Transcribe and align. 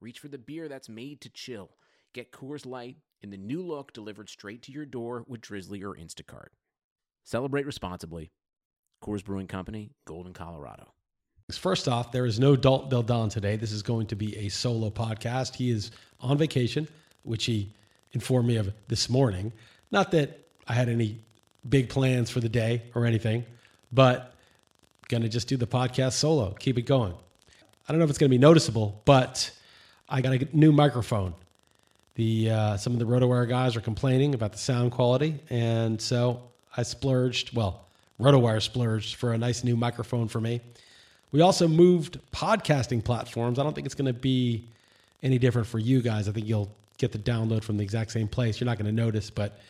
reach 0.00 0.18
for 0.18 0.28
the 0.28 0.38
beer 0.38 0.68
that's 0.68 0.88
made 0.88 1.20
to 1.22 1.30
chill. 1.30 1.70
Get 2.12 2.32
Coors 2.32 2.66
Light 2.66 2.96
in 3.22 3.30
the 3.30 3.36
new 3.36 3.62
look 3.62 3.92
delivered 3.92 4.28
straight 4.28 4.62
to 4.62 4.72
your 4.72 4.86
door 4.86 5.24
with 5.28 5.40
Drizzly 5.40 5.82
or 5.82 5.94
Instacart. 5.94 6.48
Celebrate 7.24 7.66
responsibly. 7.66 8.30
Coors 9.02 9.24
Brewing 9.24 9.46
Company, 9.46 9.92
Golden, 10.06 10.32
Colorado. 10.32 10.92
First 11.50 11.88
off, 11.88 12.12
there 12.12 12.26
is 12.26 12.38
no 12.38 12.54
Dalton 12.54 12.90
Del 12.90 13.02
Don 13.02 13.28
today. 13.28 13.56
This 13.56 13.72
is 13.72 13.82
going 13.82 14.06
to 14.08 14.16
be 14.16 14.36
a 14.36 14.48
solo 14.48 14.90
podcast. 14.90 15.54
He 15.54 15.70
is 15.70 15.90
on 16.20 16.38
vacation, 16.38 16.86
which 17.22 17.44
he 17.44 17.72
informed 18.12 18.46
me 18.46 18.56
of 18.56 18.72
this 18.88 19.08
morning. 19.08 19.52
Not 19.90 20.10
that 20.12 20.38
I 20.68 20.74
had 20.74 20.88
any 20.88 21.18
big 21.68 21.88
plans 21.88 22.30
for 22.30 22.40
the 22.40 22.48
day 22.48 22.82
or 22.94 23.04
anything, 23.04 23.44
but 23.92 24.34
going 25.08 25.22
to 25.22 25.28
just 25.28 25.48
do 25.48 25.56
the 25.56 25.66
podcast 25.66 26.12
solo, 26.12 26.52
keep 26.52 26.78
it 26.78 26.82
going. 26.82 27.12
I 27.88 27.92
don't 27.92 27.98
know 27.98 28.04
if 28.04 28.10
it's 28.10 28.18
going 28.18 28.30
to 28.30 28.34
be 28.34 28.38
noticeable, 28.38 29.02
but 29.04 29.50
I 30.10 30.20
got 30.20 30.34
a 30.34 30.48
new 30.52 30.72
microphone. 30.72 31.34
The 32.16 32.50
uh, 32.50 32.76
some 32.76 32.92
of 32.92 32.98
the 32.98 33.04
RotoWire 33.04 33.48
guys 33.48 33.76
are 33.76 33.80
complaining 33.80 34.34
about 34.34 34.52
the 34.52 34.58
sound 34.58 34.90
quality, 34.90 35.38
and 35.48 36.00
so 36.00 36.42
I 36.76 36.82
splurged. 36.82 37.56
Well, 37.56 37.84
RotoWire 38.20 38.60
splurged 38.60 39.14
for 39.14 39.32
a 39.32 39.38
nice 39.38 39.62
new 39.62 39.76
microphone 39.76 40.26
for 40.26 40.40
me. 40.40 40.60
We 41.32 41.40
also 41.40 41.68
moved 41.68 42.18
podcasting 42.32 43.04
platforms. 43.04 43.58
I 43.58 43.62
don't 43.62 43.72
think 43.72 43.86
it's 43.86 43.94
going 43.94 44.12
to 44.12 44.18
be 44.18 44.64
any 45.22 45.38
different 45.38 45.68
for 45.68 45.78
you 45.78 46.02
guys. 46.02 46.28
I 46.28 46.32
think 46.32 46.46
you'll 46.46 46.70
get 46.98 47.12
the 47.12 47.18
download 47.18 47.62
from 47.62 47.76
the 47.76 47.84
exact 47.84 48.10
same 48.10 48.26
place. 48.26 48.60
You're 48.60 48.66
not 48.66 48.78
going 48.78 48.86
to 48.86 48.92
notice, 48.92 49.30
but 49.30 49.60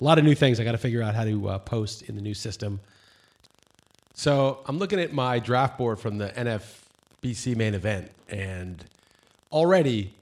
a 0.00 0.04
lot 0.04 0.18
of 0.18 0.24
new 0.24 0.34
things 0.34 0.58
I 0.58 0.64
got 0.64 0.72
to 0.72 0.78
figure 0.78 1.02
out 1.02 1.14
how 1.14 1.24
to 1.24 1.48
uh, 1.50 1.58
post 1.60 2.02
in 2.02 2.16
the 2.16 2.20
new 2.20 2.34
system. 2.34 2.80
So 4.12 4.60
I'm 4.66 4.78
looking 4.78 4.98
at 4.98 5.12
my 5.12 5.38
draft 5.38 5.78
board 5.78 6.00
from 6.00 6.18
the 6.18 6.28
NFBC 6.30 7.56
main 7.56 7.74
event, 7.74 8.10
and 8.28 8.84
already 9.54 10.12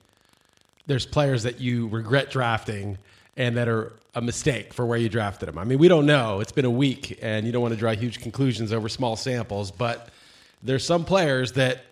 there's 0.86 1.06
players 1.06 1.42
that 1.44 1.60
you 1.60 1.88
regret 1.88 2.30
drafting 2.30 2.98
and 3.36 3.56
that 3.56 3.66
are 3.66 3.92
a 4.14 4.20
mistake 4.20 4.74
for 4.74 4.84
where 4.84 4.98
you 4.98 5.08
drafted 5.08 5.48
them. 5.48 5.56
I 5.56 5.64
mean, 5.64 5.78
we 5.78 5.88
don't 5.88 6.04
know. 6.04 6.40
It's 6.40 6.52
been 6.52 6.66
a 6.66 6.70
week, 6.70 7.18
and 7.22 7.46
you 7.46 7.52
don't 7.52 7.62
want 7.62 7.72
to 7.72 7.80
draw 7.80 7.92
huge 7.92 8.20
conclusions 8.20 8.72
over 8.72 8.88
small 8.90 9.16
samples, 9.16 9.70
but 9.70 10.10
there's 10.62 10.84
some 10.84 11.04
players 11.04 11.52
that, 11.52 11.84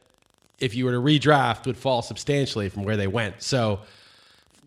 if 0.59 0.75
you 0.75 0.85
were 0.85 0.93
to 0.93 0.99
redraft, 0.99 1.67
would 1.67 1.79
fall 1.79 2.03
substantially 2.03 2.69
from 2.69 2.85
where 2.85 2.99
they 2.99 3.07
went. 3.07 3.43
So, 3.43 3.81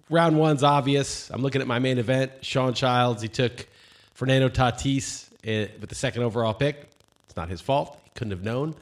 round 0.10 0.40
one's 0.40 0.64
obvious. 0.64 1.30
I'm 1.30 1.44
looking 1.44 1.62
at 1.62 1.68
my 1.68 1.78
main 1.78 2.00
event. 2.00 2.32
Sean 2.42 2.74
Childs, 2.74 3.22
he 3.22 3.28
took 3.28 3.68
Fernando 4.16 4.50
Tatis 4.50 5.30
eh, 5.44 5.68
with 5.80 5.90
the 5.90 5.96
second 5.96 6.24
overall 6.24 6.56
pick. 6.56 6.90
It's 7.28 7.36
not 7.36 7.50
his 7.50 7.62
fault. 7.62 8.00
He 8.04 8.10
couldn't 8.16 8.32
have 8.32 8.44
known. 8.44 8.74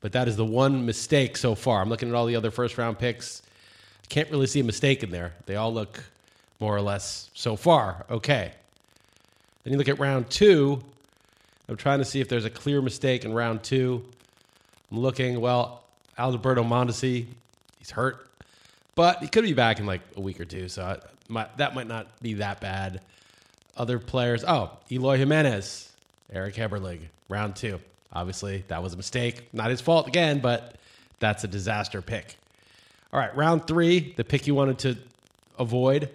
But 0.00 0.12
that 0.12 0.28
is 0.28 0.36
the 0.36 0.44
one 0.44 0.86
mistake 0.86 1.36
so 1.36 1.54
far. 1.54 1.82
I'm 1.82 1.88
looking 1.88 2.08
at 2.08 2.14
all 2.14 2.26
the 2.26 2.36
other 2.36 2.50
first 2.50 2.78
round 2.78 2.98
picks. 2.98 3.42
I 4.02 4.06
Can't 4.08 4.30
really 4.30 4.46
see 4.46 4.60
a 4.60 4.64
mistake 4.64 5.02
in 5.02 5.10
there. 5.10 5.34
They 5.46 5.56
all 5.56 5.72
look 5.72 6.02
more 6.58 6.76
or 6.76 6.80
less 6.80 7.30
so 7.34 7.56
far 7.56 8.04
okay. 8.10 8.52
Then 9.64 9.72
you 9.72 9.78
look 9.78 9.88
at 9.88 9.98
round 9.98 10.30
two. 10.30 10.82
I'm 11.68 11.76
trying 11.76 11.98
to 11.98 12.04
see 12.04 12.20
if 12.20 12.28
there's 12.28 12.44
a 12.44 12.50
clear 12.50 12.82
mistake 12.82 13.24
in 13.24 13.32
round 13.32 13.62
two. 13.62 14.04
I'm 14.90 14.98
looking, 14.98 15.40
well, 15.40 15.84
Alberto 16.18 16.64
Mondesi, 16.64 17.26
he's 17.78 17.90
hurt, 17.90 18.28
but 18.94 19.18
he 19.18 19.28
could 19.28 19.44
be 19.44 19.52
back 19.52 19.78
in 19.78 19.86
like 19.86 20.00
a 20.16 20.20
week 20.20 20.40
or 20.40 20.44
two, 20.44 20.68
so 20.68 20.82
I, 20.82 20.98
might, 21.28 21.56
that 21.58 21.74
might 21.74 21.86
not 21.86 22.20
be 22.20 22.34
that 22.34 22.60
bad. 22.60 23.00
Other 23.76 23.98
players, 23.98 24.44
oh, 24.46 24.76
Eloy 24.90 25.16
Jimenez, 25.18 25.92
Eric 26.32 26.56
Heberlig, 26.56 27.00
round 27.28 27.54
two. 27.54 27.80
Obviously, 28.12 28.64
that 28.68 28.82
was 28.82 28.94
a 28.94 28.96
mistake. 28.96 29.48
Not 29.52 29.70
his 29.70 29.80
fault 29.80 30.08
again, 30.08 30.40
but 30.40 30.76
that's 31.20 31.44
a 31.44 31.48
disaster 31.48 32.02
pick. 32.02 32.36
All 33.12 33.20
right, 33.20 33.34
round 33.36 33.66
three, 33.66 34.14
the 34.16 34.24
pick 34.24 34.46
you 34.46 34.54
wanted 34.54 34.78
to 34.80 34.98
avoid. 35.58 36.10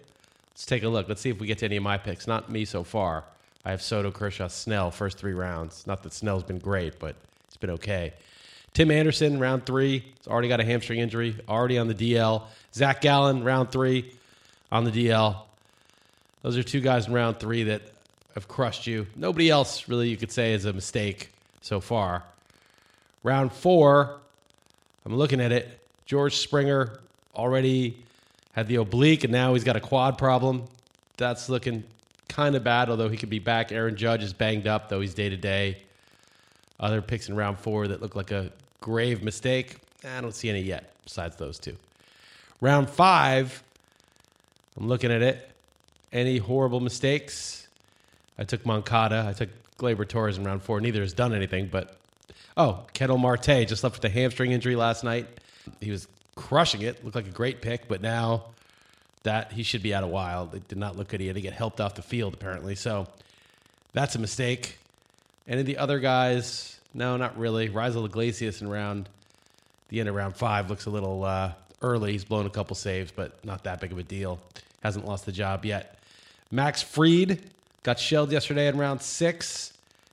Let's 0.52 0.66
take 0.66 0.84
a 0.84 0.90
look. 0.90 1.08
Let's 1.08 1.22
see 1.22 1.30
if 1.30 1.40
we 1.40 1.48
get 1.48 1.60
to 1.60 1.66
any 1.66 1.78
of 1.78 1.84
my 1.84 1.98
picks. 1.98 2.28
Not 2.28 2.50
me 2.50 2.66
so 2.66 2.84
far. 2.84 3.26
I 3.64 3.72
have 3.72 3.82
Soto, 3.82 4.12
Kershaw, 4.12 4.48
Snell, 4.48 4.92
first 4.92 5.18
three 5.18 5.34
rounds. 5.34 5.88
Not 5.88 6.04
that 6.04 6.14
Snell's 6.14 6.44
been 6.44 6.60
great, 6.60 7.00
but 7.00 7.16
it's 7.48 7.58
been 7.58 7.72
okay. 7.72 8.14
Tim 8.74 8.92
Anderson, 8.92 9.40
round 9.40 9.66
three. 9.66 10.00
He's 10.00 10.28
already 10.28 10.48
got 10.50 10.60
a 10.60 10.66
hamstring 10.66 11.00
injury, 11.00 11.38
already 11.48 11.78
on 11.78 11.88
the 11.88 11.96
DL. 11.96 12.44
Zach 12.74 13.02
Gallen, 13.02 13.44
round 13.44 13.72
three, 13.72 14.14
on 14.72 14.84
the 14.84 14.92
DL. 14.92 15.38
Those 16.42 16.58
are 16.58 16.64
two 16.64 16.82
guys 16.82 17.08
in 17.08 17.14
round 17.14 17.40
three 17.40 17.64
that 17.64 17.82
have 18.36 18.48
crushed 18.48 18.86
you. 18.86 19.08
Nobody 19.16 19.50
else 19.50 19.88
really 19.88 20.10
you 20.10 20.18
could 20.18 20.32
say 20.32 20.54
is 20.54 20.66
a 20.66 20.74
mistake 20.74 21.32
so 21.66 21.80
far. 21.80 22.24
Round 23.24 23.52
four, 23.52 24.20
I'm 25.04 25.16
looking 25.16 25.42
at 25.42 25.52
it. 25.52 25.80
George 26.06 26.38
Springer 26.38 27.00
already 27.36 27.98
had 28.52 28.68
the 28.68 28.76
oblique, 28.76 29.24
and 29.24 29.34
now 29.34 29.56
he's 29.56 29.64
got 29.64 29.76
a 29.76 29.80
quad 29.80 30.20
problem. 30.20 30.66
That's 31.18 31.50
looking 31.50 31.84
kind 32.30 32.56
of 32.56 32.64
bad, 32.64 32.92
although 32.92 33.10
he 33.10 33.18
could 33.18 33.32
be 33.32 33.40
back. 33.40 33.72
Aaron 33.72 33.96
Judge 33.96 34.22
is 34.22 34.32
banged 34.32 34.68
up, 34.68 34.90
though 34.90 35.02
he's 35.02 35.16
day 35.16 35.28
to 35.28 35.38
day. 35.38 35.78
Other 36.80 37.02
picks 37.02 37.30
in 37.30 37.36
round 37.36 37.58
four 37.58 37.88
that 37.88 38.00
look 38.00 38.16
like 38.16 38.30
a 38.30 38.52
grave 38.80 39.24
mistake. 39.24 39.78
I 40.04 40.22
don't 40.22 40.36
see 40.36 40.50
any 40.50 40.62
yet, 40.62 40.94
besides 41.04 41.36
those 41.36 41.58
two. 41.58 41.76
Round 42.62 42.88
five, 42.88 43.64
I'm 44.78 44.88
looking 44.88 45.12
at 45.12 45.24
it. 45.24 45.50
Any 46.14 46.38
horrible 46.38 46.80
mistakes? 46.80 47.68
I 48.38 48.44
took 48.44 48.64
Moncada. 48.68 49.26
I 49.28 49.34
took 49.34 49.50
Gleyber 49.78 50.08
Torres 50.08 50.38
in 50.38 50.44
round 50.44 50.62
four. 50.62 50.80
Neither 50.80 51.02
has 51.02 51.14
done 51.14 51.34
anything, 51.34 51.68
but 51.68 51.98
oh, 52.58 52.86
Ketel 52.94 53.18
Marte 53.18 53.68
just 53.68 53.84
left 53.84 53.96
with 53.96 54.06
a 54.06 54.10
hamstring 54.10 54.52
injury 54.52 54.76
last 54.76 55.04
night. 55.04 55.28
He 55.82 55.92
was 55.92 56.08
crushing 56.36 56.82
it. 56.82 57.04
Looked 57.04 57.16
like 57.16 57.28
a 57.28 57.32
great 57.32 57.62
pick, 57.62 57.88
but 57.88 58.02
now 58.02 58.46
that 59.24 59.52
he 59.52 59.64
should 59.64 59.82
be 59.82 59.94
out 59.94 60.04
a 60.04 60.08
while. 60.08 60.50
It 60.54 60.68
did 60.68 60.78
not 60.78 60.96
look 60.96 61.10
good. 61.10 61.20
He 61.20 61.28
had 61.28 61.36
to 61.36 61.42
get 61.42 61.54
helped 61.54 61.82
off 61.82 61.96
the 61.96 62.02
field 62.02 62.34
apparently. 62.34 62.76
So 62.76 63.08
that's 63.94 64.16
a 64.16 64.20
mistake. 64.20 64.78
Any 65.48 65.62
of 65.62 65.66
the 65.66 65.78
other 65.78 66.00
guys? 66.00 66.80
No, 66.94 67.18
not 67.18 67.38
really. 67.38 67.70
Raisel 67.70 68.06
Iglesias 68.06 68.62
in 68.62 68.70
round 68.70 69.10
the 69.90 70.00
end 70.00 70.10
of 70.10 70.16
round 70.16 70.36
five 70.36 70.70
looks 70.70 70.86
a 70.86 70.90
little 70.90 71.24
uh, 71.24 71.54
early. 71.82 72.12
He's 72.12 72.24
blown 72.24 72.46
a 72.46 72.50
couple 72.50 72.76
saves, 72.76 73.12
but 73.12 73.44
not 73.44 73.64
that 73.66 73.82
big 73.82 73.92
of 73.92 73.98
a 73.98 74.04
deal. 74.04 74.40
Hasn't 74.82 75.06
lost 75.06 75.26
the 75.26 75.32
job 75.32 75.66
yet. 75.66 75.98
Max 76.52 76.82
Fried 76.82 77.42
got 77.86 78.00
shelled 78.00 78.32
yesterday 78.32 78.68
in 78.68 78.78
round 78.80 79.00
six. 79.00 79.72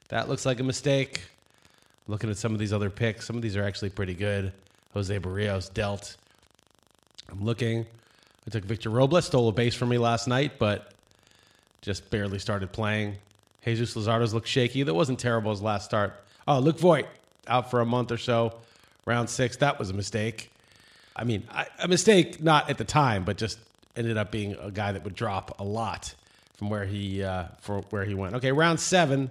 That 0.09 0.29
looks 0.29 0.45
like 0.45 0.61
a 0.61 0.63
mistake. 0.63 1.23
Looking 2.07 2.29
at 2.29 2.37
some 2.37 2.53
of 2.53 2.59
these 2.59 2.73
other 2.73 2.91
picks, 2.91 3.27
some 3.27 3.35
of 3.35 3.41
these 3.41 3.57
are 3.57 3.65
actually 3.65 3.89
pretty 3.89 4.13
good. 4.13 4.53
Jose 4.93 5.19
Berrios 5.19 5.73
dealt. 5.73 6.19
I'm 7.31 7.43
looking. 7.43 7.87
I 8.47 8.51
took 8.51 8.65
Victor 8.65 8.91
Robles, 8.91 9.25
stole 9.25 9.49
a 9.49 9.53
base 9.53 9.75
from 9.75 9.89
me 9.89 9.97
last 9.97 10.29
night, 10.29 10.59
but 10.59 10.93
just 11.81 12.11
barely 12.11 12.39
started 12.39 12.73
playing. 12.73 13.17
Jesus 13.65 13.95
Luzardo's 13.97 14.35
looked 14.35 14.49
shaky. 14.49 14.83
That 14.83 14.93
wasn't 14.93 15.19
terrible 15.19 15.51
his 15.51 15.63
last 15.63 15.87
start. 15.87 16.23
Oh, 16.47 16.59
Luke 16.59 16.79
Voit 16.79 17.07
out 17.47 17.71
for 17.71 17.81
a 17.81 17.87
month 17.87 18.13
or 18.13 18.19
so. 18.19 18.59
Round 19.07 19.31
six, 19.31 19.57
that 19.57 19.79
was 19.79 19.89
a 19.89 19.95
mistake. 19.95 20.51
I 21.17 21.25
mean, 21.25 21.45
I, 21.51 21.69
a 21.79 21.89
mistake 21.89 22.43
not 22.43 22.69
at 22.69 22.77
the 22.77 22.85
time, 22.85 23.25
but 23.25 23.39
just 23.39 23.59
ended 23.97 24.19
up 24.19 24.31
being 24.31 24.57
a 24.61 24.71
guy 24.71 24.93
that 24.93 25.05
would 25.05 25.15
drop 25.15 25.59
a 25.59 25.65
lot 25.65 26.15
from 26.63 26.71
where 26.71 26.85
he 26.85 27.25
uh, 27.25 27.47
for 27.61 27.81
where 27.91 28.05
he 28.05 28.15
went. 28.15 28.37
Okay, 28.37 28.53
round 28.53 28.79
seven. 28.79 29.29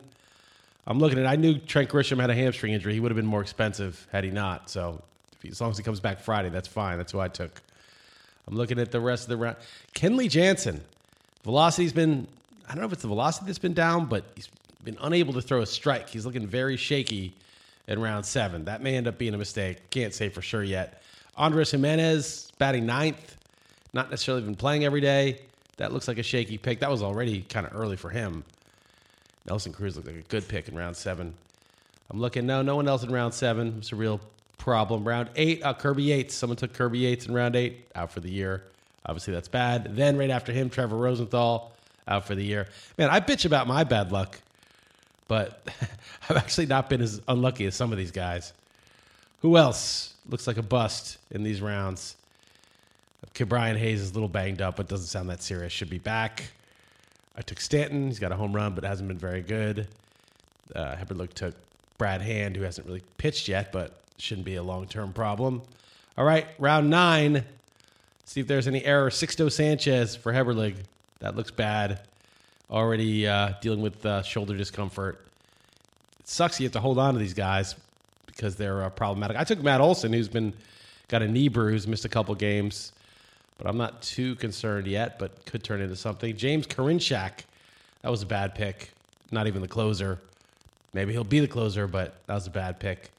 I'm 0.86 1.00
looking 1.00 1.18
at. 1.18 1.26
I 1.26 1.38
knew 1.38 1.58
Trent 1.60 1.88
Grisham 1.90 2.20
had 2.20 2.30
a 2.30 2.36
hamstring 2.36 2.74
injury. 2.74 2.94
He 2.94 3.00
would 3.00 3.10
have 3.10 3.16
been 3.16 3.26
more 3.26 3.40
expensive 3.40 4.06
had 4.12 4.26
he 4.26 4.32
not. 4.32 4.70
So 4.70 5.02
he, 5.42 5.48
as 5.48 5.62
long 5.62 5.72
as 5.72 5.78
he 5.78 5.84
comes 5.84 6.02
back 6.02 6.20
Friday, 6.20 6.50
that's 6.50 6.68
fine. 6.68 6.98
That's 6.98 7.14
who 7.14 7.22
I 7.22 7.30
took. 7.30 7.62
I'm 8.48 8.58
looking 8.58 8.80
at 8.80 8.92
the 8.92 9.00
rest 9.00 9.24
of 9.24 9.30
the 9.30 9.38
round. 9.38 9.56
Kenley 9.96 10.30
Jansen, 10.30 10.82
velocity's 11.46 11.94
been. 11.94 12.28
I 12.68 12.74
don't 12.74 12.82
know 12.82 12.88
if 12.88 12.92
it's 12.92 13.02
the 13.02 13.08
velocity 13.08 13.46
that's 13.46 13.60
been 13.60 13.74
down, 13.74 14.08
but 14.08 14.26
he's 14.36 14.50
been 14.84 14.98
unable 15.00 15.32
to 15.32 15.42
throw 15.42 15.62
a 15.62 15.66
strike. 15.66 16.10
He's 16.10 16.26
looking 16.26 16.46
very 16.46 16.76
shaky 16.76 17.34
in 17.88 18.02
round 18.02 18.26
seven. 18.26 18.66
That 18.66 18.82
may 18.82 18.98
end 18.98 19.08
up 19.08 19.18
being 19.18 19.34
a 19.34 19.38
mistake. 19.38 19.90
Can't 19.90 20.14
say 20.14 20.28
for 20.28 20.42
sure 20.42 20.64
yet. 20.64 21.02
Andres 21.38 21.72
Gimenez 21.72 22.52
batting 22.58 22.86
ninth, 22.86 23.38
not 23.94 24.10
necessarily 24.10 24.44
been 24.44 24.56
playing 24.56 24.84
every 24.84 25.00
day. 25.00 25.40
That 25.82 25.92
looks 25.92 26.08
like 26.08 26.20
a 26.20 26.24
shaky 26.24 26.60
pick. 26.60 26.82
That 26.82 26.92
was 26.92 27.02
already 27.02 27.42
kind 27.42 27.66
of 27.66 27.76
early 27.76 27.96
for 27.96 28.12
him. 28.12 28.44
Nelson 29.48 29.74
Cruz 29.74 29.96
looked 29.96 30.08
like 30.08 30.18
a 30.18 30.22
good 30.22 30.48
pick 30.48 30.68
in 30.68 30.76
round 30.76 30.96
seven. 30.96 31.34
I'm 32.12 32.20
looking, 32.20 32.46
no, 32.46 32.62
no 32.62 32.76
one 32.76 32.88
else 32.88 33.02
in 33.02 33.12
round 33.12 33.34
seven. 33.34 33.78
It's 33.80 33.92
a 33.92 33.96
real 33.96 34.22
problem. 34.60 35.04
Round 35.08 35.32
eight, 35.36 35.64
uh, 35.64 35.74
Kirby 35.74 36.04
Yates. 36.04 36.36
Someone 36.36 36.56
took 36.56 36.74
Kirby 36.74 37.00
Yates 37.00 37.26
in 37.26 37.34
round 37.34 37.56
eight, 37.56 37.88
out 37.96 38.12
for 38.12 38.20
the 38.20 38.30
year. 38.30 38.64
Obviously, 39.08 39.34
that's 39.34 39.48
bad. 39.48 39.96
Then 39.96 40.20
right 40.20 40.30
after 40.30 40.52
him, 40.52 40.70
Trevor 40.70 40.98
Rosenthal, 40.98 41.72
out 42.08 42.28
for 42.28 42.36
the 42.36 42.46
year. 42.46 42.68
Man, 43.00 43.10
I 43.10 43.20
bitch 43.20 43.46
about 43.46 43.66
my 43.66 43.84
bad 43.84 44.12
luck, 44.12 44.40
but 45.28 45.68
I've 46.30 46.38
actually 46.38 46.68
not 46.68 46.92
been 46.92 47.02
as 47.02 47.20
unlucky 47.28 47.66
as 47.66 47.74
some 47.74 47.92
of 47.92 47.98
these 47.98 48.12
guys. 48.12 48.54
Who 49.42 49.58
else 49.58 50.14
looks 50.30 50.46
like 50.46 50.58
a 50.58 50.62
bust 50.62 51.18
in 51.32 51.42
these 51.42 51.60
rounds? 51.60 52.18
Brian 53.40 53.78
Hayes 53.78 54.02
is 54.02 54.12
a 54.12 54.14
little 54.14 54.30
banged 54.30 54.62
up, 54.62 54.76
but 54.76 54.88
doesn't 54.88 55.08
sound 55.08 55.30
that 55.30 55.42
serious. 55.42 55.74
Should 55.74 55.90
be 55.90 56.00
back. 56.00 56.44
I 57.36 57.42
took 57.42 57.60
Stanton. 57.60 58.08
He's 58.08 58.20
got 58.20 58.32
a 58.32 58.36
home 58.36 58.54
run, 58.54 58.76
but 58.76 58.84
hasn't 58.84 59.08
been 59.08 59.18
very 59.18 59.42
good. 59.42 59.88
Uh, 60.76 60.96
took 61.34 61.56
Brad 61.98 62.22
Hand, 62.22 62.56
who 62.56 62.64
hasn't 62.64 62.88
really 62.88 63.04
pitched 63.18 63.48
yet, 63.48 63.72
but 63.72 64.02
shouldn't 64.18 64.46
be 64.46 64.56
a 64.56 64.64
long 64.64 64.88
term 64.88 65.14
problem. 65.14 65.62
All 66.18 66.26
right, 66.26 66.48
round 66.60 66.90
nine. 66.90 67.46
See 68.26 68.42
if 68.42 68.48
there's 68.48 68.68
any 68.68 68.84
error. 68.84 69.10
Sixto 69.10 69.52
Sanchez 69.52 70.16
for 70.16 70.32
Heberlig. 70.32 70.76
That 71.20 71.36
looks 71.36 71.52
bad. 71.52 72.02
Already 72.70 73.28
uh, 73.28 73.54
dealing 73.62 73.82
with 73.82 74.06
uh, 74.06 74.22
shoulder 74.24 74.56
discomfort. 74.56 75.26
It 76.20 76.28
sucks 76.28 76.60
you 76.60 76.66
have 76.66 76.74
to 76.74 76.80
hold 76.80 77.00
on 77.00 77.14
to 77.14 77.20
these 77.20 77.34
guys 77.34 77.76
because 78.26 78.56
they're 78.56 78.84
uh, 78.84 78.90
problematic. 78.90 79.38
I 79.38 79.44
took 79.44 79.62
Matt 79.62 79.82
Olson, 79.82 80.14
who's 80.14 80.30
been 80.30 80.54
got 81.08 81.22
a 81.22 81.28
knee 81.28 81.50
bruise, 81.50 81.88
missed 81.88 82.06
a 82.06 82.10
couple 82.10 82.34
games, 82.36 82.94
but 83.62 83.70
I'm 83.70 83.78
not 83.78 84.02
too 84.02 84.34
concerned 84.36 84.88
yet. 84.88 85.20
But 85.20 85.46
could 85.46 85.64
turn 85.64 85.82
into 85.82 85.96
something. 85.96 86.36
James 86.36 86.66
Karinchak, 86.66 87.44
that 88.02 88.10
was 88.10 88.24
a 88.24 88.26
bad 88.26 88.56
pick. 88.56 88.92
Not 89.32 89.46
even 89.46 89.62
the 89.62 89.68
closer. 89.68 90.20
Maybe 90.94 91.14
he'll 91.14 91.24
be 91.24 91.40
the 91.40 91.48
closer, 91.48 91.88
but 91.88 92.16
that 92.26 92.34
was 92.34 92.48
a 92.48 92.52
bad 92.52 92.80
pick. 92.80 93.12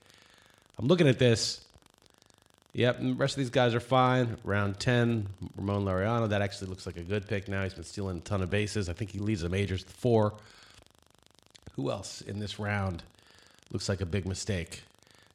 I'm 0.79 0.89
looking 0.89 1.07
at 1.07 1.19
this. 1.19 1.65
Yep, 2.75 3.01
the 3.01 3.13
rest 3.13 3.35
of 3.35 3.39
these 3.39 3.51
guys 3.51 3.75
are 3.75 3.81
fine. 3.81 4.37
Round 4.43 4.79
10, 4.81 5.29
Ramon 5.57 5.85
Laureano. 5.85 6.29
That 6.29 6.43
actually 6.43 6.69
looks 6.69 6.87
like 6.87 6.97
a 6.97 7.03
good 7.03 7.29
pick 7.29 7.47
now. 7.47 7.63
He's 7.63 7.75
been 7.75 7.85
stealing 7.85 8.17
a 8.17 8.21
ton 8.21 8.43
of 8.43 8.51
bases. 8.51 8.89
I 8.89 8.95
think 8.95 9.11
he 9.11 9.21
leads 9.21 9.43
the 9.43 9.49
majors 9.49 9.85
with 9.85 9.95
four. 9.95 10.35
Who 11.77 11.91
else 11.91 12.21
in 12.21 12.41
this 12.41 12.59
round 12.59 13.05
looks 13.71 13.89
like 13.89 14.01
a 14.01 14.07
big 14.07 14.27
mistake? 14.27 14.83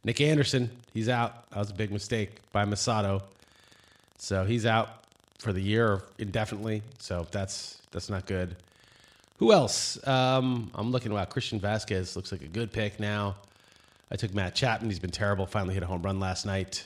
Nick 0.04 0.20
Anderson, 0.20 0.70
he's 0.94 1.08
out. 1.08 1.50
That 1.52 1.60
was 1.60 1.72
a 1.72 1.76
big 1.76 1.92
mistake 1.92 2.40
by 2.52 2.66
Masato. 2.66 3.22
So 4.18 4.44
he's 4.44 4.66
out 4.66 5.06
for 5.40 5.54
the 5.54 5.62
year 5.62 6.02
indefinitely. 6.18 6.82
So 7.00 7.28
that's 7.32 7.82
that's 7.92 8.10
not 8.10 8.26
good. 8.26 8.56
Who 9.38 9.54
else? 9.54 10.06
Um, 10.08 10.72
I'm 10.74 10.92
looking. 10.92 11.14
Wow, 11.14 11.26
Christian 11.26 11.60
Vazquez 11.60 12.16
looks 12.16 12.32
like 12.32 12.42
a 12.42 12.48
good 12.48 12.72
pick 12.72 13.00
now. 13.00 13.36
I 14.10 14.16
took 14.16 14.34
Matt 14.34 14.56
Chapman. 14.56 14.90
He's 14.90 15.00
been 15.00 15.12
terrible. 15.12 15.46
Finally 15.46 15.76
hit 15.76 15.84
a 15.84 15.88
home 15.88 16.02
run 16.02 16.20
last 16.20 16.46
night. 16.46 16.86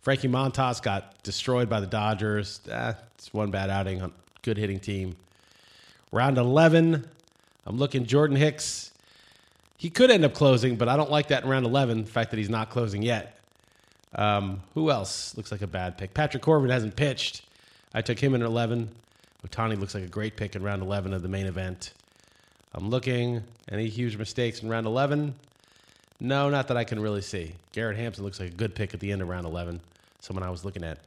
Frankie 0.00 0.28
Montas 0.28 0.82
got 0.82 1.22
destroyed 1.22 1.68
by 1.68 1.80
the 1.80 1.86
Dodgers. 1.86 2.60
It's 2.66 3.32
one 3.32 3.50
bad 3.50 3.70
outing 3.70 4.02
on 4.02 4.12
good 4.42 4.58
hitting 4.58 4.78
team. 4.78 5.16
Round 6.12 6.36
11, 6.38 7.08
I'm 7.66 7.78
looking 7.78 8.04
Jordan 8.04 8.36
Hicks. 8.36 8.92
He 9.78 9.90
could 9.90 10.10
end 10.10 10.24
up 10.24 10.34
closing, 10.34 10.76
but 10.76 10.88
I 10.88 10.96
don't 10.96 11.10
like 11.10 11.28
that 11.28 11.42
in 11.42 11.48
round 11.48 11.66
11, 11.66 12.04
the 12.04 12.10
fact 12.10 12.30
that 12.30 12.36
he's 12.36 12.50
not 12.50 12.70
closing 12.70 13.02
yet. 13.02 13.33
Um, 14.14 14.62
who 14.74 14.90
else 14.90 15.36
looks 15.36 15.50
like 15.50 15.62
a 15.62 15.66
bad 15.66 15.98
pick? 15.98 16.14
Patrick 16.14 16.42
Corbin 16.42 16.70
hasn't 16.70 16.96
pitched. 16.96 17.42
I 17.92 18.02
took 18.02 18.18
him 18.18 18.34
in 18.34 18.42
11. 18.42 18.88
Ohtani 19.46 19.78
looks 19.78 19.94
like 19.94 20.04
a 20.04 20.08
great 20.08 20.36
pick 20.36 20.56
in 20.56 20.62
round 20.62 20.82
11 20.82 21.12
of 21.12 21.22
the 21.22 21.28
main 21.28 21.46
event. 21.46 21.92
I'm 22.72 22.90
looking. 22.90 23.42
Any 23.70 23.88
huge 23.88 24.16
mistakes 24.16 24.62
in 24.62 24.68
round 24.68 24.86
11? 24.86 25.34
No, 26.20 26.48
not 26.48 26.68
that 26.68 26.76
I 26.76 26.84
can 26.84 27.00
really 27.00 27.20
see. 27.20 27.54
Garrett 27.72 27.96
Hampson 27.96 28.24
looks 28.24 28.40
like 28.40 28.50
a 28.50 28.54
good 28.54 28.74
pick 28.74 28.94
at 28.94 29.00
the 29.00 29.12
end 29.12 29.20
of 29.20 29.28
round 29.28 29.46
11. 29.46 29.80
Someone 30.20 30.42
I 30.42 30.50
was 30.50 30.64
looking 30.64 30.84
at. 30.84 30.98